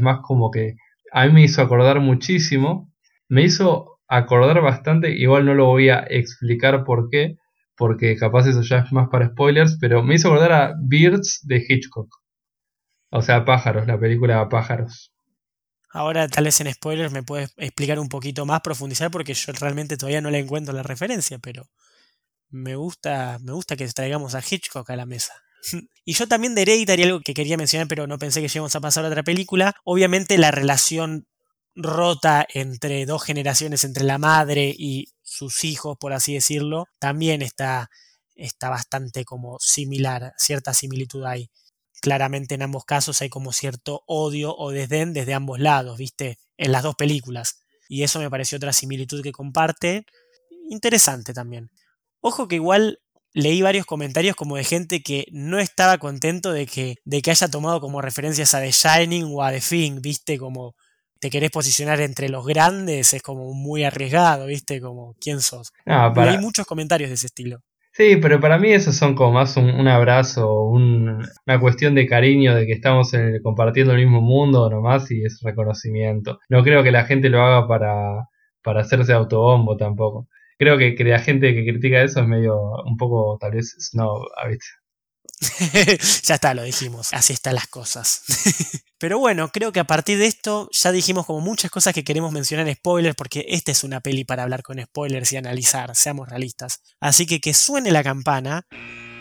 más 0.01 0.19
como 0.21 0.49
que 0.49 0.75
a 1.11 1.25
mí 1.25 1.33
me 1.33 1.43
hizo 1.43 1.61
acordar 1.61 1.99
muchísimo, 1.99 2.89
me 3.27 3.43
hizo 3.43 3.99
acordar 4.07 4.61
bastante, 4.61 5.11
igual 5.11 5.43
no 5.43 5.53
lo 5.55 5.65
voy 5.65 5.89
a 5.89 6.05
explicar 6.09 6.85
por 6.85 7.09
qué, 7.09 7.35
porque 7.75 8.15
capaz 8.15 8.47
eso 8.47 8.61
ya 8.61 8.77
es 8.77 8.93
más 8.93 9.09
para 9.09 9.27
spoilers, 9.27 9.77
pero 9.77 10.01
me 10.01 10.15
hizo 10.15 10.29
acordar 10.29 10.53
a 10.53 10.73
Birds 10.81 11.41
de 11.43 11.65
Hitchcock. 11.67 12.07
O 13.11 13.21
sea, 13.21 13.43
pájaros, 13.43 13.87
la 13.87 13.99
película 13.99 14.47
Pájaros. 14.47 15.12
Ahora 15.93 16.27
tal 16.27 16.45
vez 16.45 16.59
en 16.59 16.73
spoilers 16.73 17.11
me 17.13 17.21
puedes 17.21 17.53
explicar 17.57 17.99
un 17.99 18.09
poquito 18.09 18.47
más, 18.47 18.61
profundizar, 18.61 19.11
porque 19.11 19.35
yo 19.35 19.53
realmente 19.53 19.95
todavía 19.95 20.21
no 20.21 20.31
le 20.31 20.39
encuentro 20.39 20.73
la 20.73 20.81
referencia, 20.81 21.37
pero 21.37 21.69
me 22.49 22.75
gusta, 22.75 23.37
me 23.41 23.51
gusta 23.51 23.75
que 23.75 23.87
traigamos 23.87 24.33
a 24.33 24.41
Hitchcock 24.41 24.89
a 24.89 24.95
la 24.95 25.05
mesa. 25.05 25.33
Y 26.05 26.15
yo 26.15 26.27
también 26.27 26.53
de 26.53 26.63
Hereditary, 26.63 27.03
algo 27.03 27.21
que 27.21 27.33
quería 27.33 27.55
mencionar, 27.55 27.87
pero 27.87 28.07
no 28.07 28.17
pensé 28.17 28.41
que 28.41 28.49
lleguemos 28.49 28.75
a 28.75 28.81
pasar 28.81 29.05
a 29.05 29.07
otra 29.07 29.23
película. 29.23 29.73
Obviamente 29.85 30.37
la 30.37 30.51
relación 30.51 31.27
rota 31.75 32.45
entre 32.53 33.05
dos 33.05 33.23
generaciones, 33.23 33.85
entre 33.85 34.03
la 34.03 34.17
madre 34.17 34.75
y 34.77 35.07
sus 35.21 35.63
hijos, 35.63 35.95
por 35.97 36.11
así 36.11 36.33
decirlo, 36.33 36.87
también 36.99 37.41
está, 37.41 37.89
está 38.35 38.69
bastante 38.69 39.23
como 39.23 39.57
similar, 39.59 40.33
cierta 40.37 40.73
similitud 40.73 41.23
hay. 41.23 41.49
Claramente 42.03 42.55
en 42.55 42.63
ambos 42.63 42.83
casos 42.83 43.21
hay 43.21 43.29
como 43.29 43.53
cierto 43.53 44.03
odio 44.07 44.53
o 44.57 44.71
desdén 44.71 45.13
desde 45.13 45.33
ambos 45.33 45.61
lados, 45.61 45.97
¿viste? 45.97 46.37
En 46.57 46.73
las 46.73 46.83
dos 46.83 46.95
películas. 46.95 47.61
Y 47.87 48.03
eso 48.03 48.19
me 48.19 48.29
pareció 48.29 48.57
otra 48.57 48.73
similitud 48.73 49.23
que 49.23 49.31
comparte. 49.31 50.05
Interesante 50.69 51.33
también. 51.33 51.71
Ojo 52.19 52.49
que 52.49 52.55
igual 52.55 52.99
leí 53.31 53.61
varios 53.61 53.85
comentarios 53.85 54.35
como 54.35 54.57
de 54.57 54.65
gente 54.65 55.01
que 55.01 55.27
no 55.31 55.59
estaba 55.59 55.97
contento 55.97 56.51
de 56.51 56.65
que, 56.65 56.95
de 57.05 57.21
que 57.21 57.31
haya 57.31 57.47
tomado 57.47 57.79
como 57.79 58.01
referencias 58.01 58.53
a 58.53 58.59
The 58.59 58.71
Shining 58.71 59.23
o 59.33 59.41
a 59.41 59.53
The 59.53 59.61
Thing, 59.61 60.01
¿viste? 60.01 60.37
Como 60.37 60.75
te 61.21 61.29
querés 61.29 61.51
posicionar 61.51 62.01
entre 62.01 62.27
los 62.27 62.45
grandes, 62.45 63.13
es 63.13 63.21
como 63.21 63.53
muy 63.53 63.85
arriesgado, 63.85 64.47
¿viste? 64.47 64.81
Como, 64.81 65.15
¿quién 65.21 65.39
sos? 65.39 65.71
Leí 65.85 66.37
muchos 66.37 66.65
comentarios 66.65 67.09
de 67.09 67.13
ese 67.13 67.27
estilo. 67.27 67.61
Sí, 67.95 68.17
pero 68.17 68.39
para 68.39 68.57
mí 68.57 68.71
esos 68.71 68.95
son 68.95 69.13
como 69.13 69.33
más 69.33 69.55
un, 69.55 69.87
abrazo, 69.87 70.63
una 70.63 71.59
cuestión 71.59 71.93
de 71.93 72.07
cariño, 72.07 72.55
de 72.55 72.65
que 72.65 72.71
estamos 72.73 73.11
compartiendo 73.43 73.93
el 73.93 73.99
mismo 73.99 74.19
mundo 74.19 74.67
nomás 74.69 75.11
y 75.11 75.23
es 75.23 75.39
reconocimiento. 75.43 76.39
No 76.49 76.63
creo 76.63 76.81
que 76.81 76.91
la 76.91 77.05
gente 77.05 77.29
lo 77.29 77.41
haga 77.43 77.67
para, 77.67 78.27
para 78.63 78.81
hacerse 78.81 79.13
autobombo 79.13 79.77
tampoco. 79.77 80.27
Creo 80.57 80.77
que, 80.79 80.95
que, 80.95 81.03
la 81.03 81.19
gente 81.19 81.53
que 81.53 81.63
critica 81.65 82.01
eso 82.01 82.21
es 82.21 82.27
medio 82.27 82.59
un 82.83 82.97
poco 82.97 83.37
tal 83.39 83.51
vez 83.51 83.75
snob, 83.79 84.25
¿viste? 84.49 84.65
ya 86.23 86.35
está, 86.35 86.53
lo 86.53 86.63
dijimos. 86.63 87.13
Así 87.13 87.33
están 87.33 87.55
las 87.55 87.67
cosas. 87.67 88.23
Pero 88.97 89.19
bueno, 89.19 89.49
creo 89.49 89.71
que 89.71 89.79
a 89.79 89.83
partir 89.83 90.17
de 90.17 90.27
esto 90.27 90.69
ya 90.71 90.91
dijimos 90.91 91.25
como 91.25 91.41
muchas 91.41 91.69
cosas 91.71 91.93
que 91.93 92.03
queremos 92.03 92.31
mencionar 92.31 92.67
en 92.67 92.75
spoilers, 92.75 93.15
porque 93.15 93.45
esta 93.49 93.71
es 93.71 93.83
una 93.83 93.99
peli 93.99 94.23
para 94.23 94.43
hablar 94.43 94.63
con 94.63 94.81
spoilers 94.81 95.33
y 95.33 95.37
analizar, 95.37 95.95
seamos 95.95 96.29
realistas. 96.29 96.81
Así 96.99 97.25
que 97.25 97.41
que 97.41 97.53
suene 97.53 97.91
la 97.91 98.03
campana. 98.03 98.65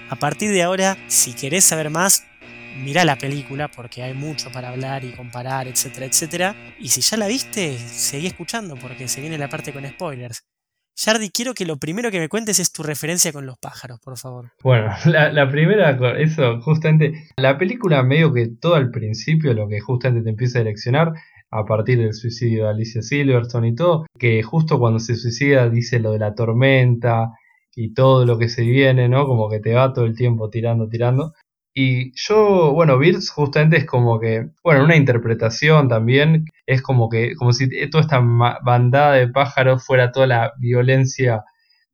A 0.08 0.16
partir 0.16 0.52
de 0.52 0.62
ahora, 0.62 0.96
si 1.08 1.32
querés 1.32 1.64
saber 1.64 1.90
más, 1.90 2.22
mira 2.76 3.04
la 3.04 3.16
película 3.16 3.68
porque 3.68 4.02
hay 4.02 4.14
mucho 4.14 4.52
para 4.52 4.68
hablar 4.68 5.04
y 5.04 5.12
comparar, 5.12 5.66
etcétera, 5.66 6.06
etcétera. 6.06 6.74
Y 6.78 6.88
si 6.88 7.00
ya 7.00 7.16
la 7.16 7.26
viste, 7.26 7.78
seguí 7.88 8.26
escuchando 8.26 8.76
porque 8.76 9.08
se 9.08 9.20
viene 9.20 9.38
la 9.38 9.48
parte 9.48 9.72
con 9.72 9.88
spoilers. 9.88 10.44
Yardi, 10.96 11.30
quiero 11.30 11.54
que 11.54 11.64
lo 11.64 11.78
primero 11.78 12.10
que 12.10 12.20
me 12.20 12.28
cuentes 12.28 12.58
es 12.58 12.72
tu 12.72 12.82
referencia 12.82 13.32
con 13.32 13.46
los 13.46 13.58
pájaros, 13.58 13.98
por 14.00 14.18
favor. 14.18 14.52
Bueno, 14.62 14.92
la, 15.06 15.50
primera, 15.50 15.90
eso, 16.18 16.60
justamente, 16.60 17.28
la 17.36 17.58
película 17.58 18.02
medio 18.02 18.32
que 18.32 18.48
todo 18.60 18.74
al 18.74 18.90
principio, 18.90 19.54
lo 19.54 19.68
que 19.68 19.80
justamente 19.80 20.24
te 20.24 20.30
empieza 20.30 20.58
a 20.58 20.62
eleccionar, 20.62 21.12
a 21.50 21.64
partir 21.64 21.98
del 21.98 22.14
suicidio 22.14 22.64
de 22.64 22.70
Alicia 22.70 23.02
Silverstone 23.02 23.68
y 23.68 23.74
todo, 23.74 24.06
que 24.18 24.42
justo 24.42 24.78
cuando 24.78 24.98
se 24.98 25.16
suicida 25.16 25.68
dice 25.68 26.00
lo 26.00 26.12
de 26.12 26.18
la 26.18 26.34
tormenta 26.34 27.30
y 27.76 27.92
todo 27.92 28.24
lo 28.24 28.38
que 28.38 28.48
se 28.48 28.62
viene, 28.62 29.08
¿no? 29.08 29.26
Como 29.26 29.50
que 29.50 29.60
te 29.60 29.74
va 29.74 29.92
todo 29.92 30.06
el 30.06 30.16
tiempo 30.16 30.48
tirando, 30.48 30.88
tirando. 30.88 31.34
Y 31.74 32.12
yo, 32.14 32.72
bueno, 32.72 32.98
Birds 32.98 33.30
justamente 33.30 33.78
es 33.78 33.86
como 33.86 34.20
que, 34.20 34.50
bueno, 34.62 34.84
una 34.84 34.96
interpretación 34.96 35.88
también, 35.88 36.46
es 36.66 36.82
como 36.82 37.08
que, 37.08 37.34
como 37.34 37.52
si 37.52 37.68
toda 37.90 38.02
esta 38.02 38.20
bandada 38.20 39.14
de 39.14 39.28
pájaros 39.28 39.84
fuera 39.84 40.12
toda 40.12 40.26
la 40.26 40.52
violencia 40.58 41.44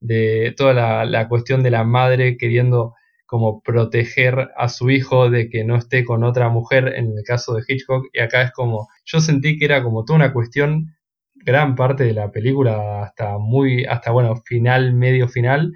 de 0.01 0.55
toda 0.57 0.75
la, 0.75 1.05
la, 1.05 1.29
cuestión 1.29 1.63
de 1.63 1.71
la 1.71 1.85
madre 1.85 2.37
queriendo 2.37 2.95
como 3.27 3.61
proteger 3.63 4.51
a 4.57 4.69
su 4.69 4.91
hijo 4.91 5.29
de 5.31 5.51
que 5.51 5.65
no 5.65 5.77
esté 5.77 6.05
con 6.05 6.25
otra 6.25 6.49
mujer 6.49 6.95
en 6.97 7.13
el 7.17 7.25
caso 7.25 7.55
de 7.55 7.63
Hitchcock. 7.67 8.07
Y 8.13 8.21
acá 8.21 8.43
es 8.43 8.53
como 8.53 8.89
yo 9.05 9.21
sentí 9.21 9.59
que 9.59 9.67
era 9.67 9.83
como 9.83 10.05
toda 10.05 10.17
una 10.17 10.33
cuestión 10.33 10.97
gran 11.35 11.75
parte 11.77 12.05
de 12.05 12.15
la 12.15 12.31
película 12.31 13.03
hasta 13.03 13.39
muy 13.39 13.85
hasta 13.85 14.11
bueno 14.11 14.37
final 14.45 14.95
medio 14.95 15.29
final. 15.29 15.73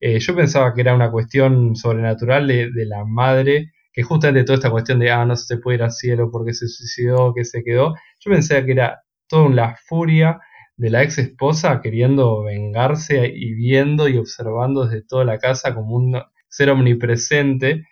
Eh, 0.00 0.18
yo 0.20 0.34
pensaba 0.34 0.74
que 0.74 0.80
era 0.80 0.94
una 0.94 1.10
cuestión 1.10 1.76
sobrenatural 1.76 2.46
de, 2.46 2.86
la 2.86 3.04
madre, 3.04 3.72
que 3.92 4.02
justamente 4.02 4.44
toda 4.44 4.56
esta 4.56 4.70
cuestión 4.70 4.98
de, 4.98 5.10
ah, 5.10 5.24
no 5.24 5.36
se 5.36 5.58
puede 5.58 5.76
ir 5.76 5.82
al 5.82 5.92
cielo 5.92 6.30
porque 6.30 6.54
se 6.54 6.68
suicidó, 6.68 7.34
que 7.34 7.44
se 7.44 7.62
quedó, 7.62 7.94
yo 8.20 8.30
pensaba 8.30 8.64
que 8.64 8.72
era 8.72 9.02
toda 9.28 9.50
la 9.50 9.76
furia 9.86 10.40
de 10.76 10.90
la 10.90 11.02
ex 11.02 11.18
esposa 11.18 11.80
queriendo 11.82 12.42
vengarse 12.42 13.30
y 13.34 13.54
viendo 13.54 14.08
y 14.08 14.16
observando 14.18 14.86
desde 14.86 15.04
toda 15.04 15.24
la 15.24 15.38
casa 15.38 15.74
como 15.74 15.96
un 15.96 16.20
ser 16.48 16.70
omnipresente. 16.70 17.86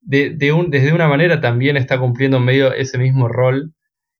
De, 0.00 0.30
desde 0.30 0.92
una 0.92 1.08
manera 1.08 1.40
también 1.40 1.76
está 1.76 1.98
cumpliendo 1.98 2.38
medio 2.40 2.72
ese 2.72 2.96
mismo 2.96 3.28
rol 3.28 3.74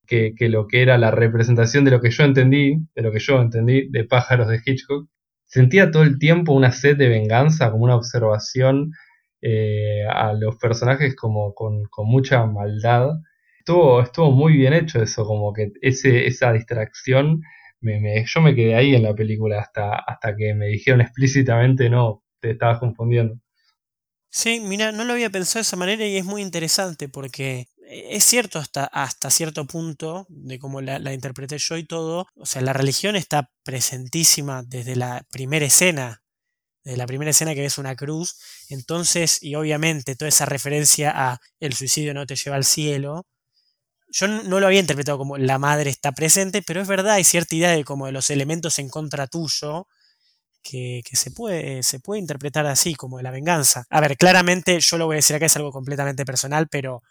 que, 0.06 0.34
que, 0.36 0.48
lo 0.48 0.66
que 0.66 0.82
era 0.82 0.98
la 0.98 1.10
representación 1.10 1.84
de 1.84 1.92
lo 1.92 2.00
que 2.00 2.10
yo 2.10 2.24
entendí, 2.24 2.76
de 2.94 3.02
lo 3.02 3.12
que 3.12 3.20
yo 3.20 3.40
entendí 3.40 3.88
de 3.90 4.04
pájaros 4.04 4.48
de 4.48 4.60
Hitchcock, 4.64 5.08
sentía 5.46 5.90
todo 5.90 6.02
el 6.02 6.18
tiempo 6.18 6.52
una 6.52 6.72
sed 6.72 6.96
de 6.96 7.08
venganza, 7.08 7.70
como 7.70 7.84
una 7.84 7.96
observación 7.96 8.92
eh, 9.42 10.04
a 10.08 10.32
los 10.32 10.56
personajes 10.56 11.14
como 11.16 11.54
con, 11.54 11.84
mucha 11.98 12.46
maldad. 12.46 13.10
Estuvo, 13.58 14.00
estuvo 14.00 14.30
muy 14.30 14.54
bien 14.54 14.72
hecho 14.72 15.02
eso, 15.02 15.24
como 15.24 15.52
que 15.52 15.72
ese, 15.82 16.26
esa 16.26 16.52
distracción, 16.52 17.42
me, 17.80 18.24
yo 18.26 18.40
me 18.40 18.54
quedé 18.54 18.74
ahí 18.74 18.94
en 18.94 19.02
la 19.02 19.14
película 19.14 19.60
hasta, 19.60 19.94
hasta 19.96 20.36
que 20.36 20.54
me 20.54 20.66
dijeron 20.66 21.00
explícitamente 21.00 21.90
no, 21.90 22.22
te 22.40 22.52
estabas 22.52 22.78
confundiendo. 22.78 23.38
Sí, 24.30 24.60
mira, 24.60 24.92
no 24.92 25.04
lo 25.04 25.14
había 25.14 25.30
pensado 25.30 25.60
de 25.60 25.62
esa 25.62 25.76
manera 25.76 26.04
y 26.06 26.16
es 26.16 26.24
muy 26.24 26.42
interesante 26.42 27.08
porque 27.08 27.68
es 27.88 28.24
cierto 28.24 28.58
hasta, 28.58 28.84
hasta 28.84 29.30
cierto 29.30 29.66
punto 29.66 30.26
de 30.28 30.58
cómo 30.58 30.80
la, 30.80 30.98
la, 30.98 31.14
interpreté 31.14 31.56
yo 31.58 31.76
y 31.76 31.84
todo. 31.84 32.26
O 32.34 32.46
sea, 32.46 32.62
la 32.62 32.72
religión 32.72 33.16
está 33.16 33.50
presentísima 33.62 34.62
desde 34.62 34.96
la 34.96 35.24
primera 35.30 35.64
escena. 35.64 36.22
Desde 36.86 36.98
la 36.98 37.06
primera 37.08 37.32
escena 37.32 37.52
que 37.52 37.62
ves 37.62 37.78
una 37.78 37.96
cruz. 37.96 38.36
Entonces, 38.68 39.42
y 39.42 39.56
obviamente 39.56 40.14
toda 40.14 40.28
esa 40.28 40.46
referencia 40.46 41.12
a 41.12 41.40
el 41.58 41.72
suicidio 41.72 42.14
no 42.14 42.26
te 42.26 42.36
lleva 42.36 42.54
al 42.54 42.64
cielo. 42.64 43.26
Yo 44.12 44.28
no 44.28 44.60
lo 44.60 44.66
había 44.68 44.78
interpretado 44.78 45.18
como 45.18 45.36
la 45.36 45.58
madre 45.58 45.90
está 45.90 46.12
presente, 46.12 46.62
pero 46.62 46.80
es 46.80 46.86
verdad, 46.86 47.14
hay 47.14 47.24
cierta 47.24 47.56
idea 47.56 47.72
de 47.72 47.82
como 47.82 48.06
de 48.06 48.12
los 48.12 48.30
elementos 48.30 48.78
en 48.78 48.88
contra 48.88 49.26
tuyo. 49.26 49.88
Que, 50.62 51.02
que, 51.04 51.16
se, 51.16 51.32
puede, 51.32 51.82
se 51.82 51.98
puede 51.98 52.20
interpretar 52.20 52.66
así, 52.66 52.94
como 52.94 53.16
de 53.16 53.24
la 53.24 53.32
venganza. 53.32 53.84
A 53.90 54.00
ver, 54.00 54.16
claramente 54.16 54.78
yo 54.78 54.96
lo 54.96 55.06
voy 55.06 55.14
a 55.14 55.16
decir 55.16 55.34
acá, 55.34 55.46
es 55.46 55.56
algo 55.56 55.72
completamente 55.72 56.24
personal, 56.24 56.68
pero 56.68 57.02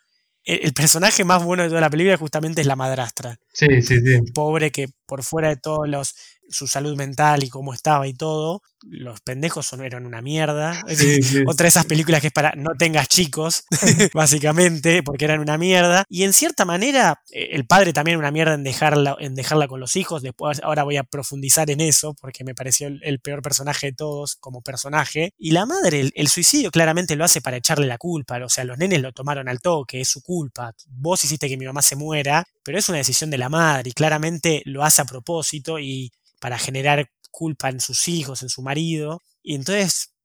el 0.45 0.73
personaje 0.73 1.23
más 1.23 1.43
bueno 1.43 1.63
de 1.63 1.69
toda 1.69 1.81
la 1.81 1.89
película 1.89 2.17
justamente 2.17 2.61
es 2.61 2.67
la 2.67 2.75
madrastra. 2.75 3.37
Sí, 3.51 3.81
sí, 3.81 3.99
sí. 3.99 4.31
Pobre 4.33 4.71
que 4.71 4.87
por 5.05 5.23
fuera 5.23 5.49
de 5.49 5.57
todos 5.57 5.89
los 5.89 6.15
su 6.49 6.67
salud 6.67 6.95
mental 6.95 7.43
y 7.43 7.49
cómo 7.49 7.73
estaba 7.73 8.07
y 8.07 8.13
todo, 8.13 8.61
los 8.87 9.21
pendejos 9.21 9.65
son, 9.65 9.83
eran 9.83 10.05
una 10.05 10.21
mierda. 10.21 10.83
Otra 11.47 11.65
de 11.65 11.69
esas 11.69 11.85
películas 11.85 12.21
que 12.21 12.27
es 12.27 12.33
para 12.33 12.53
no 12.55 12.71
tengas 12.77 13.07
chicos, 13.07 13.65
básicamente, 14.13 15.03
porque 15.03 15.25
eran 15.25 15.39
una 15.39 15.57
mierda. 15.57 16.05
Y 16.09 16.23
en 16.23 16.33
cierta 16.33 16.65
manera, 16.65 17.21
eh, 17.31 17.49
el 17.51 17.65
padre 17.65 17.93
también 17.93 18.17
una 18.17 18.31
mierda 18.31 18.53
en 18.53 18.63
dejarla, 18.63 19.15
en 19.19 19.35
dejarla 19.35 19.67
con 19.67 19.79
los 19.79 19.95
hijos. 19.95 20.21
Después, 20.21 20.61
ahora 20.63 20.83
voy 20.83 20.97
a 20.97 21.03
profundizar 21.03 21.69
en 21.69 21.81
eso, 21.81 22.13
porque 22.19 22.43
me 22.43 22.55
pareció 22.55 22.87
el, 22.87 23.19
peor 23.19 23.41
personaje 23.41 23.87
de 23.87 23.93
todos 23.93 24.35
como 24.35 24.61
personaje. 24.61 25.33
Y 25.37 25.51
la 25.51 25.65
madre, 25.65 26.11
el, 26.13 26.27
suicidio 26.27 26.69
claramente 26.69 27.15
lo 27.15 27.23
hace 27.23 27.41
para 27.41 27.57
echarle 27.57 27.87
la 27.87 27.97
culpa. 27.97 28.37
O 28.43 28.49
sea, 28.49 28.63
los 28.63 28.77
nenes 28.77 29.01
lo 29.01 29.11
tomaron 29.13 29.49
al 29.49 29.61
toque, 29.61 30.01
es 30.01 30.09
su 30.09 30.21
culpa. 30.21 30.73
Vos 30.87 31.23
hiciste 31.23 31.49
que 31.49 31.57
mi 31.57 31.65
mamá 31.65 31.81
se 31.81 31.95
muera, 31.95 32.45
pero 32.63 32.77
es 32.77 32.89
una 32.89 32.99
decisión 32.99 33.29
de 33.29 33.37
la 33.37 33.49
madre 33.49 33.89
y 33.89 33.93
claramente 33.93 34.61
lo 34.65 34.83
hace 34.83 35.01
a 35.01 35.05
propósito 35.05 35.79
y 35.79 36.11
para 36.39 36.57
generar 36.57 37.09
culpa 37.31 37.69
en 37.69 37.79
sus 37.79 38.07
hijos, 38.07 38.43
en 38.43 38.49
su 38.49 38.61
marido. 38.61 39.21
Y 39.43 39.55
entonces 39.55 40.15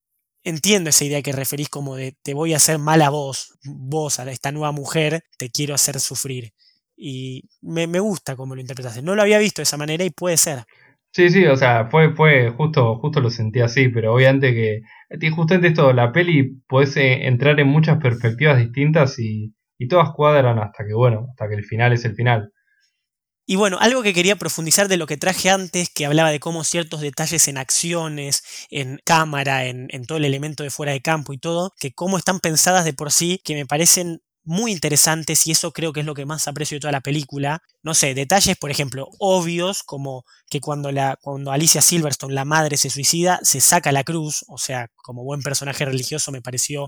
entiendo 0.43 0.91
esa 0.91 1.05
idea 1.05 1.23
que 1.23 1.33
referís 1.33 1.69
como 1.69 1.97
de 1.97 2.17
te 2.23 2.35
voy 2.35 2.55
a 2.55 2.57
hacer 2.57 2.79
mal 2.79 3.03
a 3.03 3.11
vos, 3.11 3.59
vos, 3.65 4.19
a 4.19 4.31
esta 4.31 4.53
nueva 4.53 4.73
mujer, 4.73 5.23
te 5.39 5.51
quiero 5.51 5.75
hacer 5.75 6.01
sufrir. 6.01 6.53
Y 6.97 7.49
me, 7.63 7.87
gusta 7.99 8.37
cómo 8.37 8.55
lo 8.55 8.61
interpretaste. 8.61 9.03
No 9.03 9.15
lo 9.15 9.23
había 9.23 9.39
visto 9.39 9.61
de 9.61 9.65
esa 9.65 9.79
manera 9.79 10.05
y 10.05 10.11
puede 10.11 10.37
ser. 10.37 10.65
Sí, 11.13 11.31
sí, 11.31 11.47
o 11.47 11.57
sea, 11.57 11.87
fue, 11.91 12.15
fue 12.15 12.51
justo, 12.51 12.99
justo 12.99 13.21
lo 13.21 13.31
sentí 13.31 13.61
así, 13.61 13.89
pero 13.89 14.15
obviamente 14.15 14.55
que 14.55 14.83
justamente 15.31 15.69
esto, 15.69 15.93
la 15.93 16.13
peli 16.13 16.63
eh, 16.97 17.27
entrar 17.27 17.59
en 17.59 17.69
muchas 17.69 17.99
perspectivas 17.99 18.59
distintas 18.59 19.19
y, 19.19 19.55
y 19.79 19.89
todas 19.89 20.11
cuadran 20.15 20.59
hasta 20.59 20.87
que, 20.87 20.95
bueno, 20.95 21.27
hasta 21.31 21.49
que 21.49 21.55
el 21.55 21.65
final 21.65 21.93
es 21.95 22.05
el 22.05 22.15
final. 22.15 22.53
Y 23.51 23.57
bueno, 23.57 23.79
algo 23.81 24.05
que 24.05 24.15
quería 24.15 24.37
profundizar 24.37 24.87
de 24.87 24.97
lo 24.97 25.09
que 25.09 25.17
traje 25.17 25.51
antes, 25.51 25.91
que 25.91 26.07
hablaba 26.07 26.31
de 26.31 26.39
cómo 26.39 26.63
ciertos 26.63 27.01
detalles 27.01 27.49
en 27.49 27.59
acciones, 27.59 28.45
en 28.71 29.01
cámara, 29.05 29.67
en, 29.67 29.89
todo 30.07 30.19
el 30.19 30.25
elemento 30.25 30.63
de 30.63 30.71
fuera 30.71 30.93
de 30.93 31.01
campo 31.01 31.33
y 31.33 31.39
todo, 31.39 31.73
que 31.81 31.91
cómo 31.91 32.17
están 32.17 32.39
pensadas 32.39 32.85
de 32.85 32.93
por 32.93 33.11
sí, 33.11 33.41
que 33.43 33.57
me 33.57 33.67
parecen 33.67 34.23
muy 34.45 34.71
interesantes 34.71 35.49
y 35.49 35.51
eso 35.51 35.73
creo 35.73 35.93
que 35.93 35.99
es 35.99 36.07
lo 36.07 36.15
que 36.15 36.27
más 36.27 36.47
aprecio 36.47 36.77
de 36.77 36.81
toda 36.83 36.93
la 36.93 37.01
película. 37.01 37.61
No 37.83 37.93
sé, 37.93 38.15
detalles, 38.15 38.57
por 38.57 38.71
ejemplo, 38.71 39.09
obvios, 39.19 39.83
como 39.83 40.23
que 40.49 40.61
cuando, 40.61 40.93
la, 40.93 41.19
cuando 41.21 41.51
Alicia 41.51 41.83
Silverstone, 41.83 42.33
la 42.33 42.45
madre, 42.45 42.77
se 42.77 42.89
suicida, 42.89 43.41
se 43.43 43.61
saca 43.61 43.91
la 43.91 44.05
cruz, 44.05 44.45
o 44.47 44.59
sea, 44.59 44.87
como 44.95 45.25
buen 45.25 45.43
personaje 45.43 45.85
religioso 45.85 46.31
me 46.31 46.41
pareció 46.41 46.87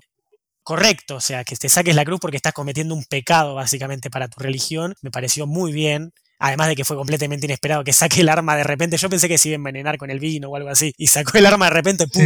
correcto, 0.62 1.16
o 1.16 1.20
sea, 1.20 1.42
que 1.42 1.57
te 1.57 1.68
saques 1.68 1.96
la 1.96 2.05
cruz 2.05 2.20
porque 2.20 2.37
estás 2.37 2.53
cometiendo 2.53 2.94
un 2.94 3.05
pecado 3.05 3.57
básicamente 3.57 4.11
para 4.11 4.29
tu 4.29 4.40
religión, 4.40 4.94
me 5.03 5.11
pareció 5.11 5.48
muy 5.48 5.72
bien. 5.72 6.12
Además 6.44 6.66
de 6.66 6.74
que 6.74 6.85
fue 6.85 6.96
completamente 6.96 7.46
inesperado 7.46 7.85
que 7.85 7.92
saque 7.92 8.20
el 8.20 8.28
arma 8.28 8.57
de 8.57 8.64
repente. 8.64 8.96
Yo 8.96 9.09
pensé 9.09 9.28
que 9.28 9.38
se 9.38 9.50
iba 9.50 9.55
a 9.55 9.62
envenenar 9.62 9.96
con 9.96 10.11
el 10.11 10.18
vino 10.18 10.48
o 10.48 10.57
algo 10.57 10.70
así. 10.70 10.92
Y 10.98 11.07
sacó 11.07 11.38
el 11.38 11.46
arma 11.46 11.66
de 11.66 11.70
repente. 11.70 12.09
¡pum! 12.09 12.24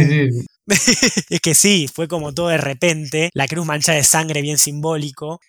es 1.29 1.39
que 1.39 1.53
sí, 1.53 1.87
fue 1.87 2.07
como 2.07 2.33
todo 2.33 2.47
de 2.47 2.57
repente. 2.57 3.29
La 3.33 3.47
cruz 3.47 3.67
mancha 3.67 3.93
de 3.93 4.03
sangre 4.03 4.41
bien 4.41 4.57
simbólico. 4.57 5.39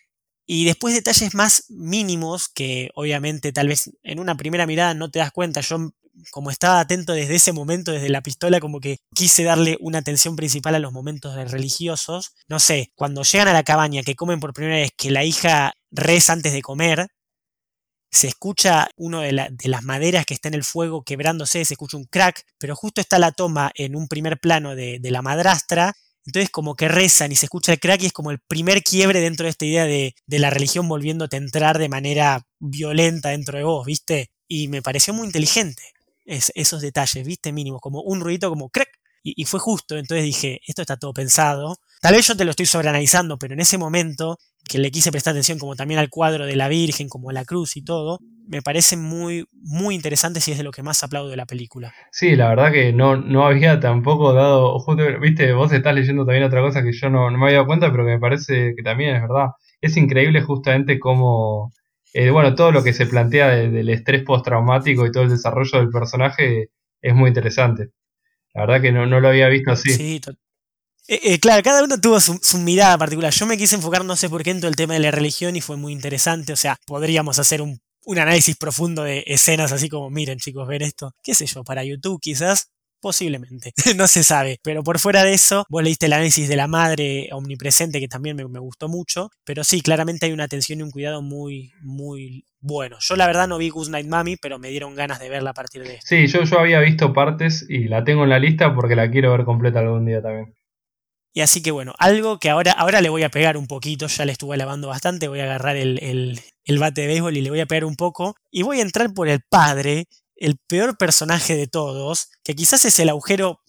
Y 0.46 0.66
después 0.66 0.94
detalles 0.94 1.35
más 1.35 1.64
mínimos 1.70 2.50
que 2.50 2.90
obviamente 2.94 3.52
tal 3.52 3.68
vez 3.68 3.90
en 4.02 4.20
una 4.20 4.37
primera 4.37 4.66
mirada 4.66 4.92
no 4.92 5.11
te 5.11 5.18
das 5.18 5.33
cuenta. 5.33 5.62
Yo 5.62 5.90
como 6.31 6.50
estaba 6.50 6.81
atento 6.81 7.14
desde 7.14 7.37
ese 7.37 7.52
momento, 7.52 7.92
desde 7.92 8.11
la 8.11 8.20
pistola, 8.20 8.61
como 8.61 8.81
que 8.81 8.98
quise 9.14 9.44
darle 9.44 9.78
una 9.81 9.98
atención 9.98 10.37
principal 10.37 10.74
a 10.74 10.78
los 10.78 10.92
momentos 10.92 11.35
religiosos. 11.50 12.35
No 12.48 12.59
sé, 12.59 12.92
cuando 12.96 13.22
llegan 13.22 13.48
a 13.48 13.54
la 13.54 13.62
cabaña, 13.62 14.02
que 14.02 14.14
comen 14.14 14.40
por 14.40 14.52
primera 14.52 14.76
vez, 14.76 14.90
que 14.94 15.11
la 15.11 15.24
hija 15.24 15.72
reza 15.90 16.35
antes 16.35 16.52
de 16.52 16.61
comer, 16.61 17.09
se 18.11 18.29
escucha 18.29 18.88
uno 18.97 19.21
de, 19.21 19.33
las 19.33 19.83
maderas 19.83 20.27
que 20.27 20.35
está 20.35 20.49
en 20.49 20.55
el 20.55 20.64
fuego 20.64 21.03
quebrándose, 21.03 21.64
se 21.64 21.75
escucha 21.75 21.97
un 21.97 22.05
crack, 22.05 22.44
pero 22.59 22.75
justo 22.75 23.01
está 23.01 23.18
la 23.18 23.33
toma 23.33 23.71
en 23.75 23.97
un 23.97 24.09
primer 24.09 24.38
plano 24.38 24.75
de, 24.75 25.01
la 25.03 25.23
madrastra, 25.23 25.94
entonces 26.25 26.51
como 26.51 26.75
que 26.75 26.88
rezan 26.88 27.33
y 27.33 27.37
se 27.37 27.47
escucha 27.47 27.73
el 27.73 27.81
crack 27.81 28.03
y 28.03 28.07
es 28.07 28.12
como 28.12 28.31
el 28.31 28.38
primer 28.38 28.83
quiebre 28.83 29.21
dentro 29.21 29.44
de 29.44 29.51
esta 29.51 29.64
idea 29.64 29.85
de, 29.85 30.14
de 30.27 30.38
la 30.38 30.51
religión 30.51 30.88
volviéndote 30.88 31.37
a 31.37 31.40
entrar 31.40 31.79
de 31.79 31.88
manera 31.88 32.47
violenta 32.59 33.31
dentro 33.31 33.57
de 33.59 33.64
vos, 33.64 33.87
¿viste? 33.87 34.31
Y 34.47 34.68
me 34.68 34.83
pareció 34.83 35.14
muy 35.14 35.27
inteligente 35.27 35.83
esos 36.29 36.83
detalles, 36.83 37.27
¿viste? 37.27 37.53
Mínimos, 37.53 37.81
como 37.81 38.03
un 38.03 38.21
ruido 38.21 38.51
como 38.51 38.68
crack. 38.68 38.97
Y, 39.22 39.44
fue 39.44 39.61
justo, 39.61 39.96
entonces 39.96 40.24
dije, 40.24 40.61
esto 40.66 40.83
está 40.83 40.96
todo 40.96 41.12
pensado. 41.12 41.76
Tal 42.00 42.14
vez 42.14 42.26
yo 42.26 42.37
te 42.37 42.44
lo 42.44 42.50
estoy 42.50 42.66
sobreanalizando, 42.66 43.38
pero 43.38 43.54
en 43.54 43.61
ese 43.61 43.76
momento 43.76 44.38
que 44.66 44.78
le 44.78 44.90
quise 44.90 45.11
prestar 45.11 45.33
atención 45.33 45.59
como 45.59 45.76
también 45.76 45.98
al 45.98 46.11
cuadro 46.11 46.46
de 46.46 46.57
la 46.57 46.68
Virgen, 46.68 47.09
como 47.09 47.33
la 47.33 47.44
cruz 47.44 47.76
y 47.76 47.83
todo, 47.83 48.18
me 48.46 48.62
parece 48.62 48.96
muy, 48.96 49.46
muy 49.52 49.94
interesante 49.94 50.40
y 50.46 50.50
es 50.50 50.59
de 50.59 50.64
lo 50.64 50.70
que 50.70 50.83
más 50.83 51.02
aplaudo 51.02 51.31
de 51.31 51.37
la 51.37 51.46
película. 51.46 51.92
Sí, 52.12 52.37
la 52.37 52.48
verdad 52.48 52.72
que 52.72 52.92
no, 52.92 53.16
no 53.16 53.46
había 53.46 53.81
tampoco 53.81 54.33
dado, 54.33 54.78
viste, 55.20 55.52
vos 55.52 55.72
estás 55.72 55.94
leyendo 55.94 56.24
también 56.24 56.44
otra 56.44 56.61
cosa 56.61 56.83
que 56.83 56.92
yo 56.92 57.11
no, 57.11 57.31
me 57.31 57.44
había 57.46 57.57
dado 57.57 57.66
cuenta, 57.66 57.90
pero 57.90 58.04
que 58.04 58.12
me 58.12 58.20
parece 58.20 58.74
que 58.76 58.83
también 58.83 59.16
es 59.16 59.22
verdad. 59.22 59.48
Es 59.81 59.96
increíble 59.96 60.42
justamente 60.42 60.98
cómo 60.98 61.72
eh, 62.14 62.31
bueno, 62.31 62.54
todo 62.54 62.72
lo 62.72 62.83
que 62.83 62.92
se 62.92 63.07
plantea 63.07 63.48
del 63.48 63.88
estrés 63.90 64.22
postraumático 64.22 65.07
y 65.07 65.12
todo 65.12 65.24
el 65.24 65.31
desarrollo 65.31 65.78
del 65.78 65.90
personaje 65.90 66.70
es 67.02 67.14
muy 67.14 67.28
interesante. 67.28 67.90
La 68.59 68.66
verdad 68.66 68.83
que 68.83 68.90
no, 68.90 69.07
lo 69.07 69.29
había 69.29 69.49
visto 69.49 69.71
así. 69.71 69.92
Sí, 69.92 70.21
eh, 71.07 71.21
eh, 71.23 71.38
claro, 71.38 71.62
cada 71.62 71.85
uno 71.85 72.01
tuvo 72.01 72.18
su, 72.18 72.59
mirada 72.59 72.99
particular. 72.99 73.33
Yo 73.33 73.47
me 73.47 73.57
quise 73.57 73.77
enfocar, 73.77 74.05
no 74.05 74.16
sé 74.16 74.29
por 74.29 74.42
qué, 74.42 74.51
en 74.51 74.59
todo 74.59 74.68
el 74.68 74.75
tema 74.75 74.94
de 74.94 75.01
la 75.01 75.12
religión 75.12 75.55
y 75.55 75.61
fue 75.61 75.77
muy 75.77 75.92
interesante. 75.92 76.53
O 76.53 76.57
sea, 76.57 76.77
podríamos 76.85 77.38
hacer 77.38 77.62
un, 77.62 77.81
un 78.05 78.18
análisis 78.18 78.57
profundo 78.57 79.05
de 79.05 79.23
escenas 79.29 79.71
así 79.71 79.88
como, 79.88 80.11
miren 80.11 80.38
chicos, 80.38 80.66
ver 80.66 80.83
esto, 80.83 81.14
qué 81.23 81.35
sé 81.35 81.47
yo, 81.47 81.62
para 81.62 81.85
YouTube 81.85 82.21
quizás, 82.21 82.71
Posiblemente, 83.00 83.72
no 83.96 84.06
se 84.06 84.24
sabe. 84.24 84.58
Pero 84.62 84.82
por 84.82 84.98
fuera 84.98 85.24
de 85.24 85.34
eso, 85.34 85.64
vos 85.68 85.82
leíste 85.82 86.06
el 86.06 86.12
análisis 86.12 86.48
de 86.48 86.56
la 86.56 86.66
madre 86.66 87.28
omnipresente, 87.32 88.00
que 88.00 88.08
también 88.08 88.37
me, 88.37 88.58
gustó 88.58 88.88
mucho. 88.88 89.30
Pero 89.44 89.64
sí, 89.64 89.80
claramente 89.80 90.26
hay 90.26 90.32
una 90.32 90.44
atención 90.44 90.80
y 90.80 90.82
un 90.82 90.90
cuidado 90.90 91.22
muy, 91.22 91.72
muy 91.80 92.44
bueno. 92.61 92.96
Yo 93.00 93.16
la 93.16 93.26
verdad 93.26 93.48
no 93.48 93.58
vi 93.58 93.68
Good 93.68 93.90
Night 93.90 94.06
Mami, 94.06 94.37
pero 94.37 94.58
me 94.58 94.70
dieron 94.70 94.94
ganas 94.94 95.20
de 95.20 95.28
verla 95.28 95.50
a 95.50 95.54
partir 95.54 95.82
de 95.82 95.94
esto. 95.94 96.06
Sí, 96.06 96.26
yo, 96.26 96.42
yo 96.42 96.58
había 96.58 96.80
visto 96.80 97.12
partes 97.12 97.64
y 97.68 97.84
la 97.84 98.04
tengo 98.04 98.24
en 98.24 98.30
la 98.30 98.38
lista 98.38 98.74
porque 98.74 98.96
la 98.96 99.11
quiero 99.11 99.32
ver 99.32 99.44
completa 99.44 99.80
algún 99.80 100.06
día 100.06 100.20
también. 100.20 100.54
Y 101.32 101.40
así 101.40 101.62
que 101.62 101.70
bueno, 101.70 101.94
algo 101.98 102.38
que 102.38 102.50
ahora, 102.50 102.72
ahora 102.72 103.00
le 103.00 103.11
voy 103.11 103.22
a 103.22 103.28
pegar 103.28 103.56
un 103.56 103.66
poquito, 103.66 104.08
ya 104.08 104.24
le 104.24 104.32
estuve 104.32 104.56
lavando 104.56 104.88
bastante, 104.88 105.28
voy 105.28 105.40
a 105.40 105.44
agarrar 105.44 105.76
el, 105.76 106.02
el, 106.02 106.40
el 106.64 106.78
bate 106.78 107.02
de 107.02 107.06
béisbol 107.06 107.37
y 107.37 107.42
le 107.42 107.50
voy 107.50 107.61
a 107.61 107.66
pegar 107.66 107.84
un 107.84 107.96
poco. 107.96 108.34
Y 108.50 108.62
voy 108.62 108.80
a 108.80 108.82
entrar 108.82 109.12
por 109.14 109.28
el 109.28 109.40
padre, 109.48 110.06
el 110.38 110.59
peor 110.68 110.96
personaje 110.96 111.57
de 111.57 111.66
todos, 111.66 112.29
que 112.44 112.55
quizás 112.55 112.85
es 112.85 112.98
el 112.98 113.09
agujero 113.09 113.61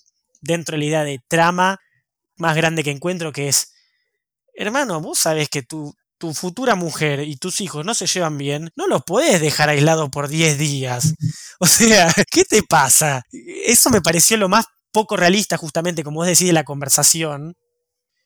dentro 0.41 0.73
de 0.75 0.79
la 0.79 0.86
idea 0.86 1.03
de 1.03 1.19
trama 1.27 1.79
más 2.38 2.55
grande 2.55 2.84
que 2.84 2.91
encuentro, 2.91 3.32
que 3.32 3.49
es, 3.49 3.73
hermano, 4.53 5.01
vos 5.01 5.19
sabés 5.19 5.49
que 5.49 5.62
tu, 5.62 5.93
tu 6.17 6.34
futura 6.34 6.75
mujer 6.75 7.21
y 7.21 7.38
tus 7.38 7.62
hijos 7.62 7.86
no 7.86 7.93
se 7.93 8.05
llevan 8.08 8.38
bien, 8.38 8.71
no 8.75 8.88
los 8.88 9.03
podés 9.03 9.41
dejar 9.41 9.69
aislados 9.69 10.10
por 10.10 10.27
10 10.27 10.58
días. 10.58 11.15
O 11.62 11.67
sea, 11.67 12.10
¿qué 12.32 12.45
te 12.45 12.63
pasa? 12.63 13.21
Eso 13.34 13.89
me 13.89 13.99
pareció 13.99 14.38
lo 14.38 14.47
más 14.47 14.65
poco 14.93 15.17
realista, 15.17 15.58
justamente, 15.58 16.05
como 16.05 16.21
vos 16.21 16.27
decís, 16.27 16.47
de 16.47 16.53
la 16.53 16.63
conversación, 16.63 17.58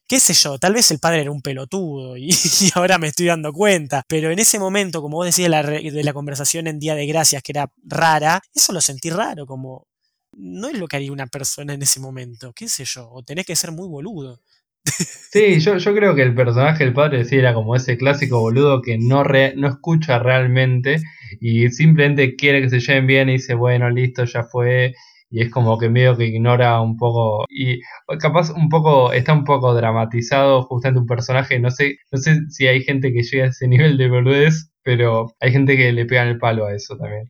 qué 0.07 0.19
sé 0.19 0.33
yo, 0.33 0.57
tal 0.57 0.73
vez 0.73 0.91
el 0.91 0.99
padre 0.99 1.21
era 1.21 1.31
un 1.31 1.41
pelotudo 1.41 2.17
y, 2.17 2.29
ahora 2.75 2.97
me 2.97 3.07
estoy 3.07 3.27
dando 3.27 3.53
cuenta, 3.53 4.03
pero 4.07 4.31
en 4.31 4.39
ese 4.39 4.59
momento, 4.59 5.01
como 5.01 5.17
vos 5.17 5.25
decías 5.25 5.49
de 5.65 6.03
la, 6.03 6.13
conversación 6.13 6.67
en 6.67 6.79
Día 6.79 6.95
de 6.95 7.05
Gracias, 7.05 7.41
que 7.43 7.51
era 7.51 7.71
rara, 7.83 8.41
eso 8.53 8.73
lo 8.73 8.81
sentí 8.81 9.09
raro, 9.09 9.45
como 9.45 9.87
no 10.35 10.67
es 10.67 10.77
lo 10.77 10.87
que 10.87 10.97
haría 10.97 11.11
una 11.11 11.27
persona 11.27 11.73
en 11.73 11.81
ese 11.81 11.99
momento, 11.99 12.53
qué 12.53 12.67
sé 12.67 12.85
yo, 12.85 13.09
o 13.09 13.23
tenés 13.23 13.45
que 13.45 13.55
ser 13.55 13.71
muy 13.71 13.87
boludo. 13.87 14.39
Sí, 14.85 15.59
yo, 15.61 15.77
yo 15.77 15.95
creo 15.95 16.13
que 16.13 16.21
el 16.23 16.35
personaje 16.35 16.83
del 16.83 16.93
padre 16.93 17.23
sí 17.25 17.37
era 17.37 17.53
como 17.53 17.75
ese 17.75 17.97
clásico 17.97 18.39
boludo 18.39 18.81
que 18.81 18.97
no, 18.99 19.23
no 19.23 19.67
escucha 19.67 20.19
realmente 20.19 21.01
y 21.39 21.69
simplemente 21.69 22.35
quiere 22.35 22.61
que 22.61 22.69
se 22.69 22.79
lleven 22.79 23.07
bien 23.07 23.29
y 23.29 23.33
dice, 23.33 23.53
bueno, 23.53 23.89
listo, 23.89 24.25
ya 24.25 24.43
fue, 24.43 24.93
y 25.33 25.41
es 25.41 25.51
como 25.51 25.77
que 25.79 25.89
medio 25.89 26.15
que 26.15 26.27
ignora 26.27 26.79
un 26.79 26.95
poco 26.95 27.45
y 27.49 27.81
capaz 28.19 28.51
un 28.51 28.69
poco 28.69 29.11
está 29.11 29.33
un 29.33 29.43
poco 29.43 29.73
dramatizado 29.73 30.63
justamente 30.63 31.01
un 31.01 31.07
personaje 31.07 31.59
no 31.59 31.71
sé 31.71 31.97
no 32.11 32.19
sé 32.19 32.37
si 32.49 32.67
hay 32.67 32.83
gente 32.83 33.11
que 33.11 33.23
llega 33.23 33.45
a 33.45 33.49
ese 33.49 33.67
nivel 33.67 33.97
de 33.97 34.09
boludez 34.09 34.69
pero 34.83 35.35
hay 35.39 35.51
gente 35.51 35.75
que 35.77 35.91
le 35.91 36.05
pega 36.05 36.23
el 36.23 36.37
palo 36.37 36.65
a 36.65 36.75
eso 36.75 36.97
también. 36.97 37.29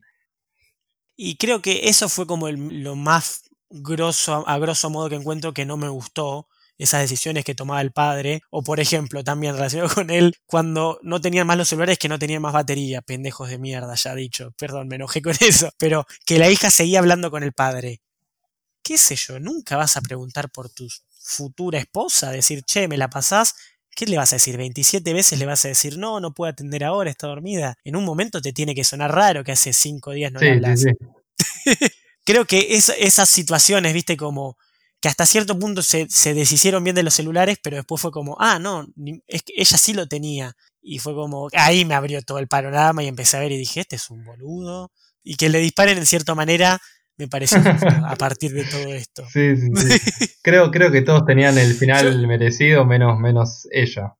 Y 1.16 1.36
creo 1.36 1.62
que 1.62 1.88
eso 1.88 2.08
fue 2.08 2.26
como 2.26 2.50
lo 2.50 2.96
más 2.96 3.44
grosso 3.70 4.46
a 4.46 4.58
grosso 4.58 4.90
modo 4.90 5.08
que 5.08 5.14
encuentro 5.14 5.54
que 5.54 5.64
no 5.64 5.76
me 5.76 5.88
gustó 5.88 6.48
esas 6.78 7.02
decisiones 7.02 7.44
que 7.44 7.54
tomaba 7.54 7.80
el 7.80 7.92
padre, 7.92 8.42
o 8.50 8.62
por 8.62 8.80
ejemplo, 8.80 9.22
también 9.22 9.54
relacionado 9.54 9.94
con 9.94 10.10
él, 10.10 10.34
cuando 10.46 10.98
no 11.02 11.20
tenían 11.20 11.46
más 11.46 11.56
los 11.56 11.68
celulares 11.68 11.98
que 11.98 12.08
no 12.08 12.18
tenían 12.18 12.42
más 12.42 12.52
batería, 12.52 13.02
pendejos 13.02 13.48
de 13.48 13.58
mierda, 13.58 13.94
ya 13.94 14.14
dicho, 14.14 14.52
perdón, 14.58 14.88
me 14.88 14.96
enojé 14.96 15.22
con 15.22 15.34
eso, 15.40 15.70
pero 15.78 16.06
que 16.26 16.38
la 16.38 16.50
hija 16.50 16.70
seguía 16.70 16.98
hablando 16.98 17.30
con 17.30 17.42
el 17.42 17.52
padre. 17.52 18.00
¿Qué 18.82 18.98
sé 18.98 19.16
yo? 19.16 19.40
Nunca 19.40 19.76
vas 19.76 19.96
a 19.96 20.02
preguntar 20.02 20.50
por 20.50 20.68
tu 20.68 20.88
futura 21.18 21.78
esposa, 21.78 22.30
decir, 22.30 22.62
che, 22.64 22.86
me 22.86 22.98
la 22.98 23.08
pasás, 23.08 23.54
¿Qué 23.94 24.06
le 24.06 24.16
vas 24.16 24.32
a 24.32 24.36
decir? 24.36 24.58
¿27 24.58 25.14
veces 25.14 25.38
le 25.38 25.46
vas 25.46 25.64
a 25.64 25.68
decir 25.68 25.98
no, 25.98 26.18
no 26.18 26.34
puedo 26.34 26.50
atender 26.50 26.82
ahora, 26.82 27.10
está 27.10 27.28
dormida? 27.28 27.78
En 27.84 27.94
un 27.94 28.04
momento 28.04 28.42
te 28.42 28.52
tiene 28.52 28.74
que 28.74 28.82
sonar 28.82 29.14
raro 29.14 29.44
que 29.44 29.52
hace 29.52 29.72
5 29.72 30.10
días 30.12 30.32
no 30.32 30.40
le 30.40 30.52
hablas. 30.52 30.84
Creo 32.24 32.44
que 32.46 32.74
esas 32.74 33.28
situaciones, 33.28 33.92
viste, 33.92 34.16
como 34.16 34.56
que 35.04 35.08
hasta 35.08 35.26
cierto 35.26 35.58
punto 35.58 35.82
se, 35.82 36.06
deshicieron 36.32 36.82
bien 36.82 36.96
de 36.96 37.02
los 37.02 37.12
celulares, 37.12 37.58
pero 37.62 37.76
después 37.76 38.00
fue 38.00 38.10
como, 38.10 38.38
ah, 38.40 38.58
no, 38.58 38.86
es 39.26 39.42
que 39.42 39.52
ella 39.54 39.76
sí 39.76 39.92
lo 39.92 40.08
tenía. 40.08 40.54
Y 40.80 40.98
fue 40.98 41.12
como, 41.12 41.50
ahí 41.52 41.84
me 41.84 41.92
abrió 41.92 42.22
todo 42.22 42.38
el 42.38 42.48
panorama 42.48 43.02
y 43.02 43.08
empecé 43.08 43.36
a 43.36 43.40
ver 43.40 43.52
y 43.52 43.58
dije, 43.58 43.80
este 43.80 43.96
es 43.96 44.08
un 44.08 44.24
boludo. 44.24 44.92
Y 45.22 45.36
que 45.36 45.50
le 45.50 45.58
disparen 45.58 45.98
en 45.98 46.06
cierta 46.06 46.34
manera 46.34 46.80
me 47.18 47.28
parece 47.28 47.60
justo 47.60 47.86
a 47.86 48.16
partir 48.16 48.52
de 48.52 48.64
todo 48.64 48.94
esto. 48.94 49.26
Sí, 49.30 49.54
sí, 49.58 49.68
sí. 49.76 50.26
creo, 50.42 50.70
creo 50.70 50.90
que 50.90 51.02
todos 51.02 51.26
tenían 51.26 51.58
el 51.58 51.74
final 51.74 52.26
merecido, 52.26 52.86
menos, 52.86 53.18
menos 53.18 53.68
ella. 53.72 54.14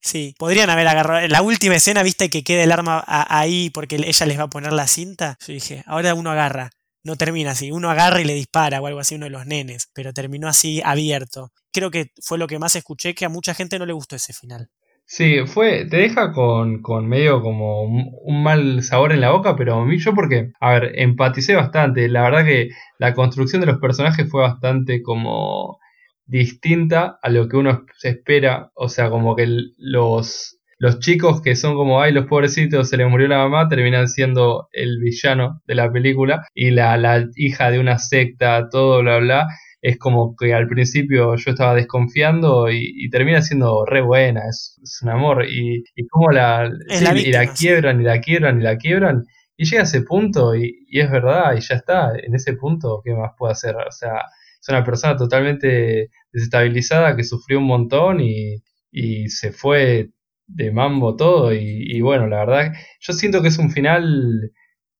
Sí, 0.00 0.36
podrían 0.38 0.70
haber 0.70 0.86
agarrado. 0.86 1.24
En 1.24 1.32
la 1.32 1.42
última 1.42 1.74
escena, 1.74 2.04
viste 2.04 2.30
que 2.30 2.44
queda 2.44 2.62
el 2.62 2.70
arma 2.70 3.02
ahí 3.04 3.70
porque 3.70 3.96
ella 3.96 4.26
les 4.26 4.38
va 4.38 4.44
a 4.44 4.48
poner 4.48 4.72
la 4.72 4.86
cinta. 4.86 5.38
Yo 5.44 5.54
dije, 5.54 5.82
ahora 5.88 6.14
uno 6.14 6.30
agarra 6.30 6.70
no 7.04 7.16
termina 7.16 7.52
así. 7.52 7.70
Uno 7.70 7.90
agarra 7.90 8.20
y 8.20 8.24
le 8.24 8.34
dispara 8.34 8.80
o 8.80 8.86
algo 8.86 9.00
así, 9.00 9.14
uno 9.14 9.26
de 9.26 9.30
los 9.30 9.46
nenes, 9.46 9.90
pero 9.94 10.12
terminó 10.12 10.48
así 10.48 10.80
abierto. 10.84 11.52
Creo 11.72 11.90
que 11.90 12.12
fue 12.22 12.38
lo 12.38 12.46
que 12.46 12.58
más 12.58 12.76
escuché, 12.76 13.14
que 13.14 13.24
a 13.24 13.28
mucha 13.28 13.54
gente 13.54 13.78
no 13.78 13.86
le 13.86 13.92
gustó 13.92 14.16
ese 14.16 14.32
final. 14.32 14.68
Sí, 15.12 15.40
fue, 15.44 15.86
te 15.86 15.96
deja 15.96 16.32
con, 16.32 16.82
con 16.82 17.08
medio 17.08 17.42
como 17.42 17.82
un, 17.82 18.42
mal 18.44 18.80
sabor 18.84 19.12
en 19.12 19.20
la 19.20 19.32
boca, 19.32 19.56
pero 19.56 19.74
a 19.74 19.84
mí 19.84 19.98
yo 19.98 20.14
porque, 20.14 20.52
a 20.60 20.70
ver, 20.74 20.92
empaticé 21.00 21.56
bastante. 21.56 22.08
La 22.08 22.22
verdad 22.22 22.44
que 22.44 22.68
la 22.96 23.12
construcción 23.12 23.60
de 23.60 23.66
los 23.66 23.80
personajes 23.80 24.30
fue 24.30 24.42
bastante 24.42 25.02
como 25.02 25.80
distinta 26.26 27.18
a 27.22 27.28
lo 27.28 27.48
que 27.48 27.56
uno 27.56 27.84
se 27.98 28.10
espera. 28.10 28.70
O 28.74 28.88
sea, 28.88 29.10
como 29.10 29.34
que 29.34 29.48
los, 29.78 30.59
los 30.80 30.98
chicos 30.98 31.42
que 31.42 31.56
son 31.56 31.74
como, 31.74 32.00
ay, 32.00 32.10
los 32.10 32.26
pobrecitos, 32.26 32.88
se 32.88 32.96
les 32.96 33.06
murió 33.06 33.28
la 33.28 33.36
mamá, 33.36 33.68
terminan 33.68 34.08
siendo 34.08 34.70
el 34.72 34.98
villano 34.98 35.60
de 35.66 35.74
la 35.74 35.92
película 35.92 36.46
y 36.54 36.70
la, 36.70 36.96
la 36.96 37.26
hija 37.36 37.70
de 37.70 37.78
una 37.78 37.98
secta, 37.98 38.66
todo, 38.70 39.02
bla, 39.02 39.18
bla. 39.18 39.46
Es 39.82 39.98
como 39.98 40.34
que 40.36 40.54
al 40.54 40.68
principio 40.68 41.36
yo 41.36 41.50
estaba 41.50 41.74
desconfiando 41.74 42.70
y, 42.70 43.10
termina 43.10 43.42
siendo 43.42 43.84
re 43.84 44.00
buena, 44.00 44.40
es, 44.48 44.78
un 45.02 45.10
amor. 45.10 45.44
Y, 45.46 45.84
y 45.94 46.06
como 46.08 46.30
la, 46.30 46.70
y 46.88 47.30
la 47.30 47.52
quiebran 47.52 48.00
y 48.00 48.04
la 48.04 48.20
quiebran 48.22 48.60
y 48.60 48.64
la 48.64 48.78
quiebran. 48.78 49.24
Y 49.58 49.66
llega 49.66 49.82
a 49.82 49.84
ese 49.84 50.00
punto 50.00 50.54
y, 50.56 50.86
y, 50.88 51.00
es 51.00 51.10
verdad, 51.10 51.56
y 51.58 51.60
ya 51.60 51.74
está, 51.74 52.12
en 52.16 52.34
ese 52.34 52.54
punto, 52.54 53.02
¿qué 53.04 53.12
más 53.14 53.32
puede 53.36 53.52
hacer? 53.52 53.76
O 53.76 53.92
sea, 53.92 54.14
es 54.58 54.68
una 54.70 54.82
persona 54.82 55.14
totalmente 55.14 56.08
desestabilizada 56.32 57.14
que 57.16 57.24
sufrió 57.24 57.58
un 57.58 57.66
montón 57.66 58.20
y, 58.20 58.62
y 58.90 59.28
se 59.28 59.52
fue 59.52 60.08
de 60.54 60.72
mambo 60.72 61.16
todo 61.16 61.52
y, 61.52 62.00
bueno, 62.00 62.26
la 62.26 62.44
verdad, 62.44 62.72
yo 63.00 63.12
siento 63.12 63.42
que 63.42 63.48
es 63.48 63.58
un 63.58 63.70
final 63.70 64.52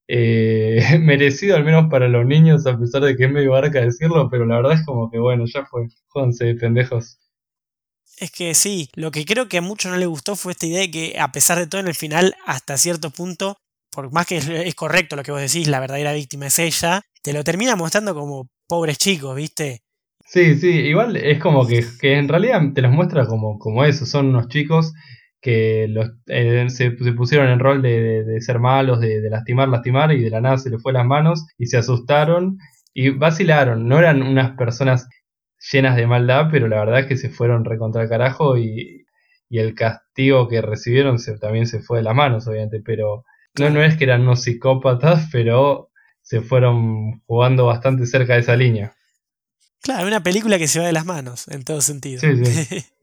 eh, 0.09 0.81
merecido 1.01 1.57
al 1.57 1.65
menos 1.65 1.91
para 1.91 2.09
los 2.09 2.27
niños, 2.27 2.67
a 2.67 2.79
pesar 2.79 3.03
de 3.03 3.17
que 3.17 3.25
es 3.25 3.31
medio 3.31 3.53
barca 3.53 3.81
decirlo, 3.81 4.29
pero 4.31 4.47
la 4.47 4.57
verdad 4.57 4.75
es 4.75 4.85
como 4.85 5.11
que 5.11 5.19
bueno, 5.19 5.45
ya 5.47 5.65
fue, 5.67 5.87
jódanse, 6.09 6.55
pendejos. 6.55 7.19
Es 8.19 8.31
que 8.31 8.55
sí, 8.55 8.91
lo 8.95 9.11
que 9.11 9.25
creo 9.25 9.49
que 9.49 9.59
a 9.59 9.63
muchos 9.63 9.91
no 9.91 9.97
les 9.97 10.09
gustó 10.09 10.37
fue 10.37 10.53
esta 10.53 10.67
idea 10.67 10.81
de 10.81 10.91
que 10.91 11.19
a 11.19 11.33
pesar 11.33 11.59
de 11.59 11.67
todo 11.67 11.81
en 11.81 11.89
el 11.89 11.95
final, 11.95 12.35
hasta 12.45 12.77
cierto 12.77 13.11
punto, 13.11 13.57
por 13.91 14.13
más 14.13 14.27
que 14.27 14.37
es 14.37 14.75
correcto 14.75 15.17
lo 15.17 15.23
que 15.23 15.33
vos 15.33 15.41
decís, 15.41 15.69
la 15.69 15.81
verdadera 15.81 16.13
víctima 16.13 16.47
es 16.47 16.59
ella, 16.59 17.01
te 17.23 17.33
lo 17.33 17.43
termina 17.45 17.77
mostrando 17.77 18.15
como 18.15 18.49
pobres 18.69 18.99
chicos, 18.99 19.35
¿viste? 19.35 19.81
Sí, 20.27 20.55
sí, 20.59 20.69
igual 20.69 21.17
es 21.17 21.41
como 21.41 21.67
que, 21.67 21.85
que 22.01 22.15
en 22.17 22.29
realidad 22.29 22.61
te 22.75 22.83
los 22.83 22.93
muestra 22.93 23.27
como, 23.27 23.59
como 23.59 23.85
eso, 23.85 24.07
son 24.07 24.27
unos 24.27 24.49
chicos 24.49 24.93
que 25.41 25.87
los, 25.89 26.11
eh, 26.27 26.67
se, 26.69 26.91
pusieron 26.91 27.49
en 27.49 27.59
rol 27.59 27.83
de, 27.83 28.25
de, 28.25 28.41
ser 28.41 28.59
malos, 28.59 29.01
de, 29.01 29.21
de, 29.21 29.31
lastimar, 29.31 29.69
lastimar, 29.69 30.13
y 30.13 30.23
de 30.23 30.31
la 30.31 30.41
nada 30.41 30.59
se 30.59 30.71
les 30.71 30.83
fue 30.83 30.93
las 30.93 31.07
manos 31.07 31.47
y 31.59 31.67
se 31.67 31.79
asustaron 31.79 32.59
y 32.93 33.11
vacilaron. 33.11 33.89
No 33.89 33.99
eran 33.99 34.23
unas 34.23 34.57
personas 34.57 35.09
llenas 35.73 35.97
de 35.97 36.07
maldad, 36.07 36.49
pero 36.51 36.69
la 36.69 36.81
verdad 36.81 37.01
es 37.01 37.07
que 37.07 37.17
se 37.17 37.31
fueron 37.31 37.65
recontra 37.65 38.03
el 38.03 38.09
carajo 38.09 38.59
y, 38.59 39.07
y 39.49 39.59
el 39.59 39.75
castigo 39.75 40.49
que 40.49 40.61
recibieron 40.61 41.19
se, 41.19 41.39
también 41.39 41.67
se 41.67 41.81
fue 41.81 41.99
de 41.99 42.05
las 42.05 42.15
manos, 42.15 42.47
obviamente, 42.47 42.81
pero 42.85 43.25
no, 43.59 43.71
no 43.71 43.83
es 43.83 43.97
que 43.97 44.05
eran 44.05 44.23
unos 44.23 44.43
psicópatas, 44.43 45.29
pero 45.33 45.91
se 46.23 46.41
fueron 46.41 47.21
jugando 47.27 47.67
bastante 47.67 48.07
cerca 48.07 48.35
de 48.35 48.41
esa 48.41 48.57
línea. 48.57 48.95
Claro, 49.83 50.07
una 50.07 50.23
película 50.23 50.59
que 50.59 50.69
se 50.69 50.79
va 50.79 50.87
de 50.87 50.93
las 50.93 51.07
manos, 51.07 51.49
en 51.49 51.65
todo 51.65 51.81
sentido. 51.81 52.21
Sí, 52.21 52.45
sí. 52.45 52.85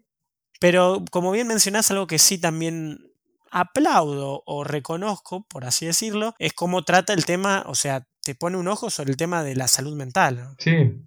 Pero 0.60 1.04
como 1.12 1.32
bien 1.32 1.48
mencionás, 1.48 1.91
algo 1.91 2.08
que 2.08 2.20
sí 2.20 2.38
también 2.38 3.12
aplaudo 3.52 4.43
o 4.46 4.63
reconozco, 4.63 5.46
por 5.48 5.65
así 5.65 5.86
decirlo, 5.86 6.36
es 6.39 6.54
cómo 6.54 6.84
trata 6.84 7.13
el 7.13 7.26
tema, 7.26 7.63
o 7.67 7.76
sea, 7.76 8.08
te 8.24 8.36
pone 8.36 8.58
un 8.58 8.67
ojo 8.67 8.89
sobre 8.89 9.12
el 9.12 9.17
tema 9.17 9.43
de 9.43 9.56
la 9.56 9.67
salud 9.67 9.96
mental. 9.96 10.56
Sí, 10.58 11.02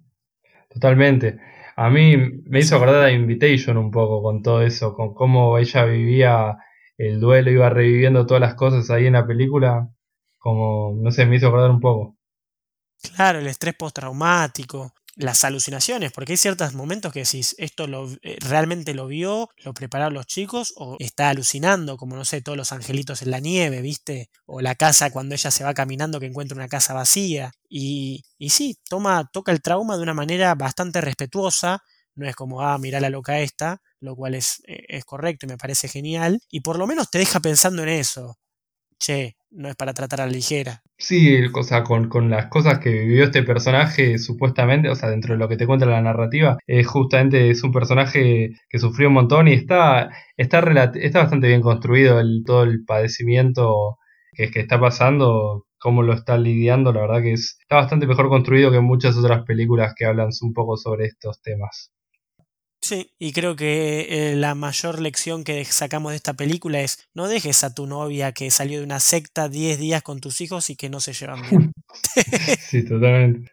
totalmente. 0.69 1.39
A 1.75 1.89
mí 1.89 2.17
me 2.17 2.59
hizo 2.59 2.75
acordar 2.75 3.03
a 3.03 3.11
Invitation 3.11 3.77
un 3.77 3.91
poco 3.91 4.21
con 4.21 4.41
todo 4.41 4.61
eso, 4.61 4.93
con 4.93 5.13
cómo 5.13 5.57
ella 5.57 5.85
vivía 5.85 6.57
el 6.97 7.19
duelo, 7.19 7.51
iba 7.51 7.69
reviviendo 7.69 8.25
todas 8.25 8.41
las 8.41 8.55
cosas 8.55 8.89
ahí 8.89 9.07
en 9.07 9.13
la 9.13 9.25
película, 9.25 9.89
como, 10.37 10.93
no 10.95 11.11
sé, 11.11 11.25
me 11.25 11.37
hizo 11.37 11.47
acordar 11.47 11.71
un 11.71 11.79
poco. 11.79 12.17
Claro, 13.15 13.39
el 13.39 13.47
estrés 13.47 13.73
postraumático, 13.75 14.93
las 15.15 15.43
alucinaciones, 15.43 16.11
porque 16.11 16.33
hay 16.33 16.37
ciertos 16.37 16.73
momentos 16.73 17.11
que 17.13 17.21
decís, 17.21 17.55
esto 17.57 17.87
lo, 17.87 18.09
eh, 18.23 18.37
realmente 18.41 18.93
lo 18.93 19.07
vio, 19.07 19.49
lo 19.63 19.73
prepararon 19.73 20.13
los 20.13 20.25
chicos, 20.27 20.73
o 20.77 20.95
está 20.99 21.29
alucinando, 21.29 21.97
como 21.97 22.15
no 22.15 22.25
sé, 22.25 22.41
todos 22.41 22.57
los 22.57 22.71
angelitos 22.71 23.21
en 23.21 23.31
la 23.31 23.39
nieve, 23.39 23.81
¿viste? 23.81 24.29
O 24.45 24.61
la 24.61 24.75
casa 24.75 25.11
cuando 25.11 25.35
ella 25.35 25.51
se 25.51 25.63
va 25.63 25.73
caminando 25.73 26.19
que 26.19 26.27
encuentra 26.27 26.55
una 26.55 26.67
casa 26.69 26.93
vacía. 26.93 27.51
Y, 27.69 28.23
y 28.37 28.49
sí, 28.51 28.77
toma, 28.89 29.29
toca 29.31 29.51
el 29.51 29.61
trauma 29.61 29.97
de 29.97 30.03
una 30.03 30.13
manera 30.13 30.55
bastante 30.55 31.01
respetuosa, 31.01 31.83
no 32.15 32.27
es 32.27 32.35
como, 32.35 32.61
ah, 32.61 32.77
mira 32.77 32.99
la 32.99 33.09
loca 33.09 33.39
esta, 33.39 33.81
lo 33.99 34.15
cual 34.15 34.35
es, 34.35 34.61
eh, 34.67 34.85
es 34.89 35.05
correcto 35.05 35.45
y 35.45 35.49
me 35.49 35.57
parece 35.57 35.87
genial, 35.87 36.39
y 36.49 36.61
por 36.61 36.77
lo 36.77 36.87
menos 36.87 37.09
te 37.09 37.19
deja 37.19 37.39
pensando 37.39 37.83
en 37.83 37.89
eso. 37.89 38.37
Che, 38.99 39.35
no 39.51 39.69
es 39.69 39.75
para 39.75 39.93
tratar 39.93 40.21
a 40.21 40.25
la 40.25 40.31
ligera. 40.31 40.81
Sí, 40.97 41.43
o 41.45 41.83
con, 41.83 42.09
con, 42.09 42.29
las 42.29 42.47
cosas 42.47 42.79
que 42.79 42.91
vivió 42.91 43.25
este 43.25 43.43
personaje, 43.43 44.17
supuestamente, 44.17 44.89
o 44.89 44.95
sea, 44.95 45.09
dentro 45.09 45.33
de 45.33 45.39
lo 45.39 45.47
que 45.49 45.57
te 45.57 45.67
cuenta 45.67 45.85
la 45.85 46.01
narrativa, 46.01 46.57
es 46.67 46.87
justamente 46.87 47.49
es 47.49 47.63
un 47.63 47.71
personaje 47.71 48.51
que 48.69 48.79
sufrió 48.79 49.09
un 49.09 49.15
montón 49.15 49.47
y 49.47 49.53
está, 49.53 50.11
está, 50.37 50.59
está 50.95 51.19
bastante 51.19 51.47
bien 51.47 51.61
construido 51.61 52.19
el, 52.19 52.43
todo 52.45 52.63
el 52.63 52.85
padecimiento 52.85 53.97
que, 54.33 54.51
que 54.51 54.61
está 54.61 54.79
pasando, 54.79 55.65
cómo 55.79 56.03
lo 56.03 56.13
está 56.13 56.37
lidiando, 56.37 56.93
la 56.93 57.01
verdad 57.01 57.21
que 57.21 57.33
es, 57.33 57.57
está 57.61 57.75
bastante 57.77 58.07
mejor 58.07 58.29
construido 58.29 58.71
que 58.71 58.79
muchas 58.79 59.17
otras 59.17 59.43
películas 59.43 59.93
que 59.97 60.05
hablan 60.05 60.29
un 60.41 60.53
poco 60.53 60.77
sobre 60.77 61.05
estos 61.05 61.41
temas. 61.41 61.91
Sí, 62.81 63.13
y 63.19 63.31
creo 63.31 63.55
que 63.55 64.31
eh, 64.31 64.35
la 64.35 64.55
mayor 64.55 64.99
lección 64.99 65.43
que 65.43 65.63
sacamos 65.65 66.11
de 66.11 66.15
esta 66.15 66.33
película 66.33 66.81
es 66.81 67.07
no 67.13 67.27
dejes 67.27 67.63
a 67.63 67.75
tu 67.75 67.85
novia 67.85 68.31
que 68.31 68.49
salió 68.49 68.79
de 68.79 68.85
una 68.85 68.99
secta 68.99 69.49
10 69.49 69.77
días 69.77 70.01
con 70.01 70.19
tus 70.19 70.41
hijos 70.41 70.69
y 70.71 70.75
que 70.75 70.89
no 70.89 70.99
se 70.99 71.13
llevan 71.13 71.41
bien. 71.47 71.71
sí, 72.59 72.83
totalmente. 72.83 73.51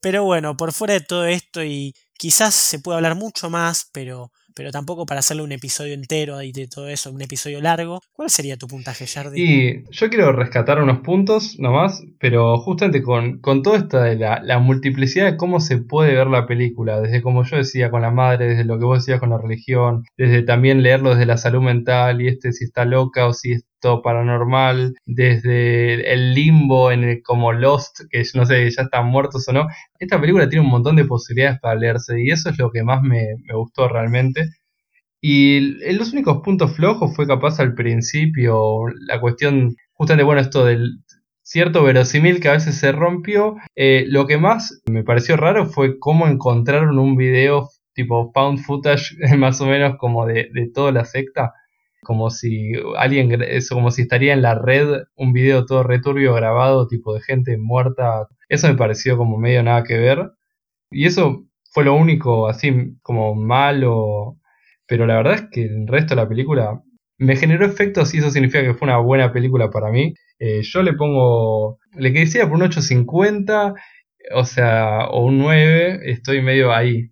Pero 0.00 0.24
bueno, 0.24 0.56
por 0.56 0.72
fuera 0.72 0.94
de 0.94 1.00
todo 1.00 1.26
esto 1.26 1.64
y 1.64 1.94
quizás 2.18 2.54
se 2.54 2.78
puede 2.78 2.96
hablar 2.96 3.14
mucho 3.14 3.48
más, 3.48 3.88
pero 3.90 4.32
pero 4.58 4.72
tampoco 4.72 5.06
para 5.06 5.20
hacerle 5.20 5.44
un 5.44 5.52
episodio 5.52 5.94
entero 5.94 6.42
y 6.42 6.50
de 6.50 6.66
todo 6.66 6.88
eso, 6.88 7.12
un 7.12 7.22
episodio 7.22 7.60
largo. 7.60 8.00
¿Cuál 8.12 8.28
sería 8.28 8.56
tu 8.56 8.66
puntaje, 8.66 9.06
Jardi? 9.06 9.40
Y 9.40 9.84
yo 9.92 10.10
quiero 10.10 10.32
rescatar 10.32 10.82
unos 10.82 10.98
puntos 10.98 11.60
nomás, 11.60 12.02
pero 12.18 12.58
justamente 12.58 13.00
con, 13.00 13.38
con 13.38 13.62
toda 13.62 13.78
esta 13.78 14.02
de 14.02 14.16
la, 14.16 14.40
la, 14.42 14.58
multiplicidad 14.58 15.30
de 15.30 15.36
cómo 15.36 15.60
se 15.60 15.78
puede 15.78 16.12
ver 16.12 16.26
la 16.26 16.48
película, 16.48 17.00
desde 17.00 17.22
como 17.22 17.44
yo 17.44 17.56
decía 17.56 17.92
con 17.92 18.02
la 18.02 18.10
madre, 18.10 18.48
desde 18.48 18.64
lo 18.64 18.80
que 18.80 18.84
vos 18.84 18.98
decías 18.98 19.20
con 19.20 19.30
la 19.30 19.38
religión, 19.38 20.02
desde 20.16 20.42
también 20.42 20.82
leerlo 20.82 21.10
desde 21.10 21.26
la 21.26 21.36
salud 21.36 21.62
mental 21.62 22.20
y 22.20 22.26
este 22.26 22.52
si 22.52 22.64
está 22.64 22.84
loca 22.84 23.28
o 23.28 23.34
si 23.34 23.52
esto 23.78 24.02
paranormal, 24.02 24.96
desde 25.06 26.12
el 26.12 26.34
limbo 26.34 26.90
en 26.90 27.04
el 27.04 27.22
como 27.22 27.52
Lost, 27.52 28.00
que 28.10 28.24
no 28.34 28.44
sé, 28.44 28.68
ya 28.70 28.82
están 28.82 29.06
muertos 29.06 29.48
o 29.48 29.52
no. 29.52 29.68
Esta 30.00 30.20
película 30.20 30.48
tiene 30.48 30.64
un 30.64 30.70
montón 30.70 30.96
de 30.96 31.04
posibilidades 31.04 31.60
para 31.60 31.76
leerse 31.76 32.20
y 32.20 32.30
eso 32.30 32.50
es 32.50 32.58
lo 32.58 32.72
que 32.72 32.82
más 32.82 33.02
me, 33.02 33.36
me 33.44 33.54
gustó 33.54 33.88
realmente. 33.88 34.48
Y 35.20 35.60
los 35.94 36.12
únicos 36.12 36.42
puntos 36.42 36.74
flojos 36.74 37.14
fue 37.14 37.26
capaz 37.26 37.60
al 37.60 37.74
principio, 37.74 38.86
la 39.06 39.20
cuestión, 39.20 39.76
justamente, 39.92 40.24
bueno, 40.24 40.40
esto 40.40 40.64
del 40.64 40.98
cierto 41.42 41.84
verosímil 41.84 42.40
que 42.40 42.48
a 42.48 42.52
veces 42.52 42.76
se 42.76 42.90
rompió. 42.92 43.56
Eh, 43.76 44.06
lo 44.08 44.26
que 44.26 44.38
más 44.38 44.82
me 44.86 45.04
pareció 45.04 45.36
raro 45.36 45.66
fue 45.66 45.98
cómo 46.00 46.26
encontraron 46.26 46.98
un 46.98 47.16
video 47.16 47.68
tipo 47.94 48.32
found 48.32 48.60
footage, 48.60 49.16
más 49.38 49.60
o 49.60 49.66
menos 49.66 49.96
como 49.98 50.26
de, 50.26 50.48
de 50.52 50.68
toda 50.72 50.90
la 50.92 51.04
secta 51.04 51.52
como 52.08 52.30
si 52.30 52.72
alguien, 52.96 53.42
eso 53.42 53.74
como 53.74 53.90
si 53.90 54.00
estaría 54.02 54.32
en 54.32 54.40
la 54.40 54.54
red 54.54 55.02
un 55.14 55.34
video 55.34 55.66
todo 55.66 55.82
returbio 55.82 56.32
grabado, 56.32 56.88
tipo 56.88 57.12
de 57.12 57.20
gente 57.20 57.58
muerta. 57.58 58.28
Eso 58.48 58.66
me 58.66 58.76
pareció 58.76 59.18
como 59.18 59.36
medio 59.36 59.62
nada 59.62 59.84
que 59.84 59.98
ver. 59.98 60.30
Y 60.90 61.04
eso 61.06 61.44
fue 61.70 61.84
lo 61.84 61.94
único 61.94 62.48
así 62.48 62.96
como 63.02 63.34
malo. 63.34 64.38
Pero 64.86 65.06
la 65.06 65.16
verdad 65.18 65.34
es 65.34 65.42
que 65.50 65.64
el 65.64 65.86
resto 65.86 66.14
de 66.14 66.22
la 66.22 66.28
película 66.30 66.82
me 67.18 67.36
generó 67.36 67.66
efectos 67.66 68.14
y 68.14 68.18
eso 68.18 68.30
significa 68.30 68.62
que 68.62 68.72
fue 68.72 68.88
una 68.88 68.98
buena 68.98 69.30
película 69.30 69.68
para 69.70 69.90
mí. 69.90 70.14
Eh, 70.38 70.62
yo 70.62 70.82
le 70.82 70.94
pongo, 70.94 71.78
le 71.92 72.14
quisiera 72.14 72.48
por 72.48 72.56
un 72.56 72.62
8.50, 72.62 73.74
o 74.34 74.44
sea, 74.46 75.08
o 75.10 75.26
un 75.26 75.38
9, 75.40 76.00
estoy 76.10 76.40
medio 76.40 76.72
ahí. 76.72 77.10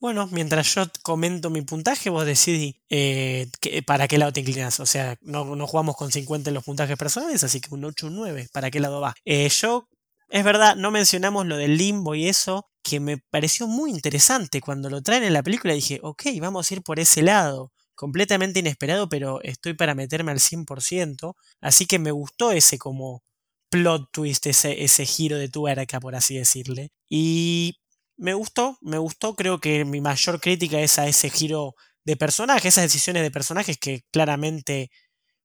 Bueno, 0.00 0.28
mientras 0.30 0.72
yo 0.74 0.84
comento 1.02 1.50
mi 1.50 1.62
puntaje, 1.62 2.08
vos 2.08 2.24
decidís 2.24 2.76
eh, 2.88 3.48
para 3.84 4.06
qué 4.06 4.16
lado 4.16 4.32
te 4.32 4.40
inclinas. 4.40 4.78
O 4.78 4.86
sea, 4.86 5.16
no, 5.22 5.56
no, 5.56 5.66
jugamos 5.66 5.96
con 5.96 6.12
50 6.12 6.50
en 6.50 6.54
los 6.54 6.64
puntajes 6.64 6.96
personales, 6.96 7.42
así 7.42 7.60
que 7.60 7.74
un 7.74 7.84
8, 7.84 8.06
un 8.06 8.14
9, 8.14 8.48
¿para 8.52 8.70
qué 8.70 8.78
lado 8.78 9.00
va? 9.00 9.14
Eh, 9.24 9.48
yo, 9.48 9.88
es 10.28 10.44
verdad, 10.44 10.76
no 10.76 10.92
mencionamos 10.92 11.46
lo 11.46 11.56
del 11.56 11.76
limbo 11.76 12.14
y 12.14 12.28
eso, 12.28 12.68
que 12.82 13.00
me 13.00 13.18
pareció 13.18 13.66
muy 13.66 13.90
interesante. 13.90 14.60
Cuando 14.60 14.88
lo 14.88 15.02
traen 15.02 15.24
en 15.24 15.32
la 15.32 15.42
película 15.42 15.74
dije, 15.74 15.98
ok, 16.02 16.22
vamos 16.40 16.70
a 16.70 16.74
ir 16.74 16.82
por 16.82 17.00
ese 17.00 17.22
lado. 17.22 17.72
Completamente 17.96 18.60
inesperado, 18.60 19.08
pero 19.08 19.42
estoy 19.42 19.74
para 19.74 19.96
meterme 19.96 20.30
al 20.30 20.38
100%. 20.38 21.34
Así 21.60 21.86
que 21.86 21.98
me 21.98 22.12
gustó 22.12 22.52
ese 22.52 22.78
como 22.78 23.24
plot 23.70 24.10
twist, 24.12 24.46
ese, 24.46 24.84
ese 24.84 25.04
giro 25.06 25.36
de 25.38 25.48
tuerca, 25.48 25.98
por 26.00 26.14
así 26.14 26.36
decirle. 26.38 26.90
Y 27.08 27.78
me 28.18 28.34
gustó, 28.34 28.76
me 28.82 28.98
gustó, 28.98 29.34
creo 29.34 29.60
que 29.60 29.84
mi 29.84 30.00
mayor 30.00 30.40
crítica 30.40 30.80
es 30.80 30.98
a 30.98 31.06
ese 31.06 31.30
giro 31.30 31.74
de 32.04 32.16
personaje, 32.16 32.68
esas 32.68 32.84
decisiones 32.84 33.22
de 33.22 33.30
personajes 33.30 33.78
que 33.78 34.02
claramente, 34.10 34.90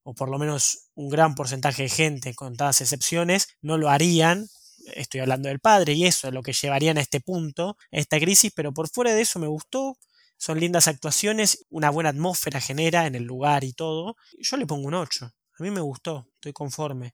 o 0.04 0.14
por 0.14 0.30
lo 0.30 0.40
menos 0.40 0.90
un 0.96 1.10
gran 1.10 1.36
porcentaje 1.36 1.84
de 1.84 1.90
gente, 1.90 2.34
con 2.34 2.56
todas 2.56 2.82
excepciones, 2.82 3.48
no 3.62 3.78
lo 3.78 3.90
harían. 3.90 4.48
Estoy 4.96 5.22
hablando 5.22 5.50
del 5.50 5.60
padre 5.60 5.94
y 5.94 6.06
eso 6.06 6.28
es 6.28 6.34
lo 6.34 6.42
que 6.42 6.54
llevarían 6.54 6.98
a 6.98 7.02
este 7.02 7.22
punto, 7.22 7.78
a 7.92 7.98
esta 7.98 8.20
crisis, 8.20 8.52
pero 8.56 8.74
por 8.74 8.90
fuera 8.90 9.14
de 9.14 9.22
eso 9.22 9.40
me 9.40 9.48
gustó. 9.48 9.96
Son 10.38 10.60
lindas 10.60 10.88
actuaciones, 10.88 11.66
una 11.70 11.90
buena 11.90 12.10
atmósfera 12.10 12.60
genera 12.60 13.06
en 13.06 13.16
el 13.16 13.24
lugar 13.24 13.64
y 13.64 13.74
todo. 13.74 14.18
Yo 14.40 14.58
le 14.58 14.66
pongo 14.66 14.88
un 14.88 14.96
8. 14.96 15.26
A 15.26 15.64
mí 15.64 15.70
me 15.72 15.80
gustó, 15.80 16.28
estoy 16.36 16.54
conforme 16.54 17.14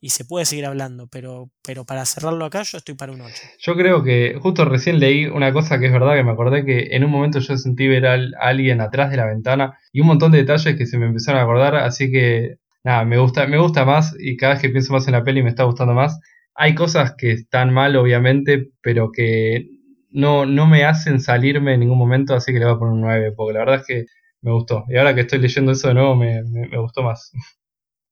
y 0.00 0.10
se 0.10 0.24
puede 0.24 0.44
seguir 0.44 0.66
hablando, 0.66 1.08
pero, 1.08 1.50
pero 1.64 1.84
para 1.84 2.04
cerrarlo 2.04 2.44
acá 2.44 2.62
yo 2.62 2.78
estoy 2.78 2.94
para 2.94 3.12
un 3.12 3.22
8. 3.22 3.34
Yo 3.58 3.76
creo 3.76 4.02
que 4.02 4.38
justo 4.40 4.64
recién 4.64 5.00
leí 5.00 5.26
una 5.26 5.52
cosa 5.52 5.78
que 5.78 5.86
es 5.86 5.92
verdad, 5.92 6.14
que 6.14 6.24
me 6.24 6.32
acordé 6.32 6.64
que 6.64 6.88
en 6.94 7.04
un 7.04 7.10
momento 7.10 7.38
yo 7.40 7.56
sentí 7.56 7.88
ver 7.88 8.06
a 8.06 8.18
alguien 8.40 8.80
atrás 8.80 9.10
de 9.10 9.16
la 9.16 9.26
ventana 9.26 9.78
y 9.92 10.00
un 10.00 10.08
montón 10.08 10.32
de 10.32 10.38
detalles 10.38 10.76
que 10.76 10.86
se 10.86 10.98
me 10.98 11.06
empezaron 11.06 11.40
a 11.40 11.44
acordar, 11.44 11.76
así 11.76 12.10
que 12.10 12.56
nada, 12.84 13.04
me 13.04 13.18
gusta, 13.18 13.46
me 13.46 13.58
gusta 13.58 13.84
más 13.84 14.14
y 14.18 14.36
cada 14.36 14.54
vez 14.54 14.62
que 14.62 14.68
pienso 14.68 14.92
más 14.92 15.06
en 15.06 15.12
la 15.12 15.24
peli 15.24 15.42
me 15.42 15.50
está 15.50 15.64
gustando 15.64 15.94
más. 15.94 16.20
Hay 16.54 16.74
cosas 16.74 17.14
que 17.16 17.32
están 17.32 17.72
mal, 17.72 17.96
obviamente, 17.96 18.70
pero 18.82 19.10
que 19.12 19.66
no, 20.10 20.46
no 20.46 20.66
me 20.66 20.84
hacen 20.84 21.20
salirme 21.20 21.74
en 21.74 21.80
ningún 21.80 21.98
momento, 21.98 22.34
así 22.34 22.52
que 22.52 22.58
le 22.58 22.66
voy 22.66 22.74
a 22.74 22.78
poner 22.78 22.94
un 22.94 23.00
9, 23.02 23.32
porque 23.36 23.52
la 23.54 23.58
verdad 23.60 23.80
es 23.80 23.86
que 23.86 24.04
me 24.40 24.52
gustó. 24.52 24.84
Y 24.88 24.96
ahora 24.96 25.14
que 25.14 25.22
estoy 25.22 25.40
leyendo 25.40 25.72
eso 25.72 25.88
de 25.88 25.94
nuevo, 25.94 26.16
me, 26.16 26.42
me 26.44 26.78
gustó 26.78 27.02
más. 27.02 27.32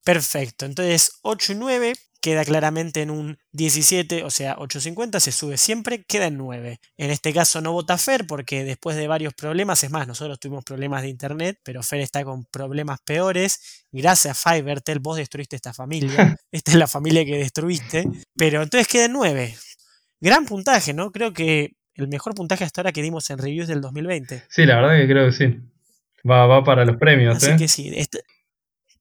Perfecto, 0.05 0.67
entonces 0.67 1.19
8 1.23 1.53
y 1.53 1.57
9 1.57 1.93
queda 2.25 2.43
claramente 2.47 3.03
en 3.03 3.11
un 3.11 3.37
17, 3.53 4.25
o 4.25 4.31
sea, 4.31 4.57
8.50 4.57 5.21
se 5.21 5.31
sube 5.31 5.59
siempre, 5.59 6.05
queda 6.05 6.29
en 6.29 6.39
9. 6.39 6.81
En 6.97 7.11
este 7.11 7.35
caso 7.35 7.61
no 7.61 7.73
vota 7.73 7.99
Fer 7.99 8.27
porque 8.27 8.65
después 8.65 8.97
de 8.97 9.07
varios 9.07 9.35
problemas, 9.35 9.85
es 9.85 9.91
más, 9.91 10.09
nosotros 10.09 10.41
tuvimos 10.41 10.65
problemas 10.65 11.03
de 11.03 11.09
internet, 11.09 11.59
pero 11.63 11.83
Fer 11.83 12.01
está 12.01 12.25
con 12.25 12.47
problemas 12.47 13.01
peores. 13.03 13.85
Gracias 13.93 14.43
Fivertel, 14.43 15.01
vos 15.01 15.19
destruiste 15.19 15.55
esta 15.55 15.75
familia. 15.75 16.35
Esta 16.51 16.71
es 16.71 16.79
la 16.79 16.87
familia 16.87 17.27
que 17.27 17.37
destruiste. 17.37 18.07
Pero 18.35 18.63
entonces 18.63 18.89
queda 18.89 19.05
en 19.05 19.13
9. 19.13 19.55
Gran 20.19 20.47
puntaje, 20.47 20.95
¿no? 20.95 21.13
Creo 21.13 21.35
que 21.35 21.77
el 21.95 22.09
mejor 22.09 22.35
puntaje 22.35 22.65
hasta 22.65 22.81
ahora 22.81 22.93
que 22.93 23.03
dimos 23.03 23.29
en 23.29 23.37
reviews 23.37 23.69
del 23.69 23.83
2020. 23.83 24.45
Sí, 24.49 24.65
la 24.65 24.77
verdad 24.77 24.97
que 24.97 25.07
creo 25.07 25.27
que 25.27 25.33
sí. 25.33 25.59
Va, 26.27 26.47
va 26.47 26.65
para 26.65 26.87
los 26.87 26.97
premios, 26.97 27.37
Así 27.37 27.51
¿eh? 27.51 27.57
que 27.59 27.69
sí, 27.69 27.93
este, 27.95 28.21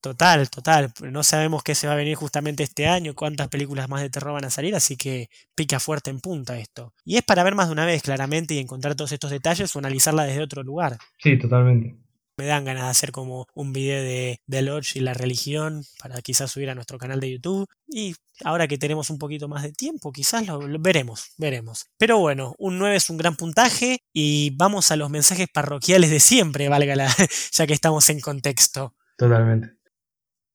Total, 0.04 0.50
total. 0.50 0.92
No 1.14 1.24
sabemos 1.24 1.64
qué 1.64 1.76
se 1.76 1.88
va 1.88 1.94
a 1.94 1.96
venir 1.96 2.16
justamente 2.16 2.62
este 2.62 2.88
año, 2.88 3.14
cuántas 3.16 3.48
películas 3.48 3.88
más 3.88 4.02
de 4.02 4.10
terror 4.10 4.34
van 4.34 4.44
a 4.44 4.50
salir, 4.50 4.76
así 4.76 4.98
que 4.98 5.30
pica 5.56 5.80
fuerte 5.80 6.10
en 6.10 6.20
punta 6.20 6.60
esto. 6.60 6.94
Y 7.06 7.16
es 7.16 7.24
para 7.24 7.42
ver 7.42 7.56
más 7.56 7.68
de 7.68 7.72
una 7.72 7.86
vez, 7.86 8.02
claramente, 8.02 8.54
y 8.54 8.60
encontrar 8.60 8.96
todos 8.96 9.14
estos 9.14 9.32
detalles 9.32 9.74
o 9.74 9.80
analizarla 9.80 10.26
desde 10.26 10.42
otro 10.42 10.62
lugar. 10.62 10.98
Sí, 11.20 11.40
totalmente. 11.40 11.96
Me 12.36 12.46
dan 12.46 12.66
ganas 12.66 12.84
de 12.84 12.90
hacer 12.90 13.14
como 13.14 13.48
un 13.54 13.72
video 13.72 14.04
de, 14.04 14.42
de 14.46 14.62
Lodge 14.62 14.98
y 14.98 15.00
la 15.00 15.14
religión 15.14 15.86
para 16.02 16.22
quizás 16.22 16.52
subir 16.52 16.70
a 16.70 16.76
nuestro 16.76 16.98
canal 16.98 17.22
de 17.22 17.32
YouTube. 17.32 17.66
Y 17.88 18.14
ahora 18.44 18.68
que 18.68 18.78
tenemos 18.78 19.10
un 19.10 19.18
poquito 19.18 19.48
más 19.48 19.64
de 19.64 19.72
tiempo, 19.72 20.12
quizás 20.12 20.46
lo, 20.46 20.68
lo 20.68 20.80
veremos, 20.80 21.32
veremos. 21.38 21.86
Pero 21.98 22.20
bueno, 22.20 22.56
un 22.58 22.78
9 22.78 22.98
es 22.98 23.10
un 23.10 23.16
gran 23.16 23.38
puntaje 23.38 24.00
y 24.12 24.50
vamos 24.58 24.92
a 24.92 24.98
los 24.98 25.10
mensajes 25.10 25.48
parroquiales 25.48 26.10
de 26.10 26.20
siempre, 26.20 26.68
valga 26.68 26.94
la, 26.98 27.08
ya 27.54 27.66
que 27.66 27.74
estamos 27.74 28.10
en 28.10 28.20
contexto. 28.20 28.96
Totalmente. 29.16 29.83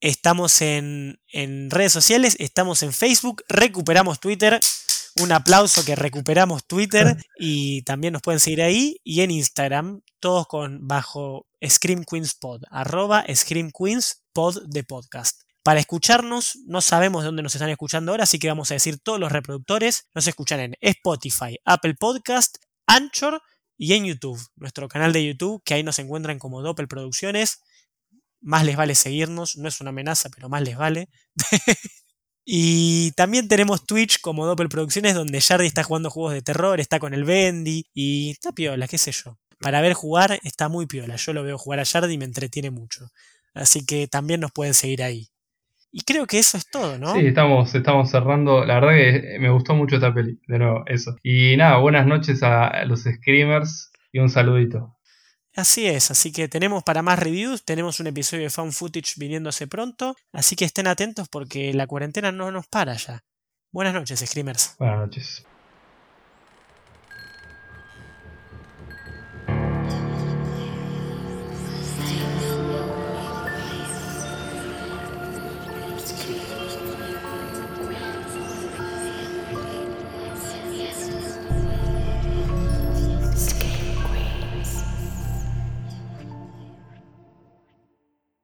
Estamos 0.01 0.63
en, 0.63 1.21
en, 1.33 1.71
redes 1.71 1.93
sociales, 1.93 2.37
estamos 2.39 2.85
en 2.85 2.93
Facebook, 2.93 3.43
recuperamos 3.49 4.21
Twitter. 4.21 4.61
Un 5.21 5.33
aplauso 5.33 5.85
que 5.85 5.97
recuperamos 5.97 6.65
Twitter 6.67 7.17
y 7.39 7.83
también 7.83 8.13
nos 8.13 8.23
pueden 8.23 8.39
seguir 8.39 8.63
ahí 8.63 9.01
y 9.03 9.23
en 9.23 9.33
Instagram, 9.33 10.03
todos 10.21 10.47
con 10.47 10.87
bajo 10.87 11.49
Scream 11.67 12.05
Queens 12.05 12.37
Pod, 12.37 12.63
arroba 12.71 13.25
Scream 13.35 13.73
Queens 13.77 14.23
Pod 14.33 14.63
de 14.69 14.85
podcast. 14.85 15.43
Para 15.65 15.81
escucharnos, 15.81 16.61
no 16.67 16.81
sabemos 16.81 17.23
de 17.23 17.27
dónde 17.27 17.43
nos 17.43 17.57
están 17.57 17.71
escuchando 17.71 18.13
ahora, 18.13 18.23
así 18.23 18.39
que 18.39 18.47
vamos 18.47 18.71
a 18.71 18.75
decir 18.75 19.01
todos 19.01 19.19
los 19.19 19.33
reproductores. 19.33 20.07
Nos 20.15 20.29
escuchan 20.29 20.61
en 20.61 20.75
Spotify, 20.81 21.59
Apple 21.65 21.97
Podcast, 21.99 22.59
Anchor 22.87 23.43
y 23.77 23.95
en 23.95 24.05
YouTube, 24.05 24.41
nuestro 24.55 24.87
canal 24.87 25.13
de 25.13 25.27
YouTube, 25.27 25.61
que 25.65 25.75
ahí 25.75 25.83
nos 25.83 25.99
encuentran 25.99 26.39
como 26.39 26.63
Doppel 26.63 26.87
Producciones 26.87 27.63
más 28.41 28.65
les 28.65 28.77
vale 28.77 28.95
seguirnos, 28.95 29.57
no 29.57 29.69
es 29.69 29.81
una 29.81 29.91
amenaza, 29.91 30.29
pero 30.35 30.49
más 30.49 30.63
les 30.63 30.77
vale. 30.77 31.09
y 32.45 33.13
también 33.13 33.49
tenemos 33.49 33.85
Twitch 33.85 34.21
como 34.21 34.47
Doppel 34.47 34.69
Producciones, 34.69 35.15
donde 35.15 35.41
Jardy 35.41 35.67
está 35.67 35.83
jugando 35.83 36.11
juegos 36.11 36.35
de 36.35 36.43
terror, 36.43 36.81
está 36.81 36.99
con 36.99 37.15
el 37.15 37.25
Bendy 37.25 37.87
y 37.95 38.31
está 38.31 38.53
piola, 38.53 38.89
qué 38.89 38.99
sé 38.99 39.13
yo. 39.13 39.39
Para 39.61 39.81
ver 39.81 39.95
jugar 39.95 40.39
está 40.43 40.69
muy 40.69 40.87
piola, 40.87 41.17
yo 41.17 41.33
lo 41.33 41.43
veo 41.43 41.59
jugar 41.59 41.81
a 41.81 41.85
Jardy 41.85 42.15
y 42.15 42.19
me 42.19 42.25
entretiene 42.25 42.71
mucho. 42.71 43.09
Así 43.55 43.85
que 43.85 44.07
también 44.07 44.41
nos 44.41 44.53
pueden 44.53 44.75
seguir 44.75 45.03
ahí. 45.03 45.29
Y 45.91 46.03
creo 46.03 46.27
que 46.27 46.39
eso 46.39 46.59
es 46.59 46.71
todo, 46.71 46.99
¿no? 46.99 47.15
Sí, 47.15 47.27
estamos, 47.27 47.75
estamos 47.75 48.11
cerrando. 48.11 48.65
La 48.65 48.75
verdad 48.75 48.91
que 48.91 49.39
me 49.41 49.51
gustó 49.51 49.75
mucho 49.75 49.97
esta 49.97 50.13
peli. 50.13 50.39
De 50.47 50.59
nuevo, 50.59 50.85
eso. 50.87 51.17
Y 51.23 51.57
nada, 51.57 51.79
buenas 51.79 52.07
noches 52.07 52.43
a 52.43 52.85
los 52.85 53.05
screamers 53.05 53.91
y 54.13 54.19
un 54.19 54.29
saludito. 54.29 54.98
Así 55.59 55.89
es, 55.89 56.13
así 56.13 56.31
que 56.31 56.47
tenemos 56.47 56.85
para 56.85 57.03
más 57.03 57.19
reviews, 57.19 57.65
tenemos 57.65 57.99
un 57.99 58.07
episodio 58.07 58.45
de 58.45 58.51
Found 58.51 58.73
Footage 58.73 59.15
viniéndose 59.17 59.67
pronto, 59.67 60.15
así 60.33 60.55
que 60.55 60.65
estén 60.65 60.87
atentos 60.87 61.29
porque 61.29 61.75
la 61.75 61.89
cuarentena 61.89 62.31
no 62.31 62.53
nos 62.53 62.69
para 62.69 62.95
ya. 62.95 63.25
Buenas 63.73 63.93
noches, 63.93 64.21
Screamers. 64.25 64.77
Buenas 64.79 64.99
noches. 65.01 65.45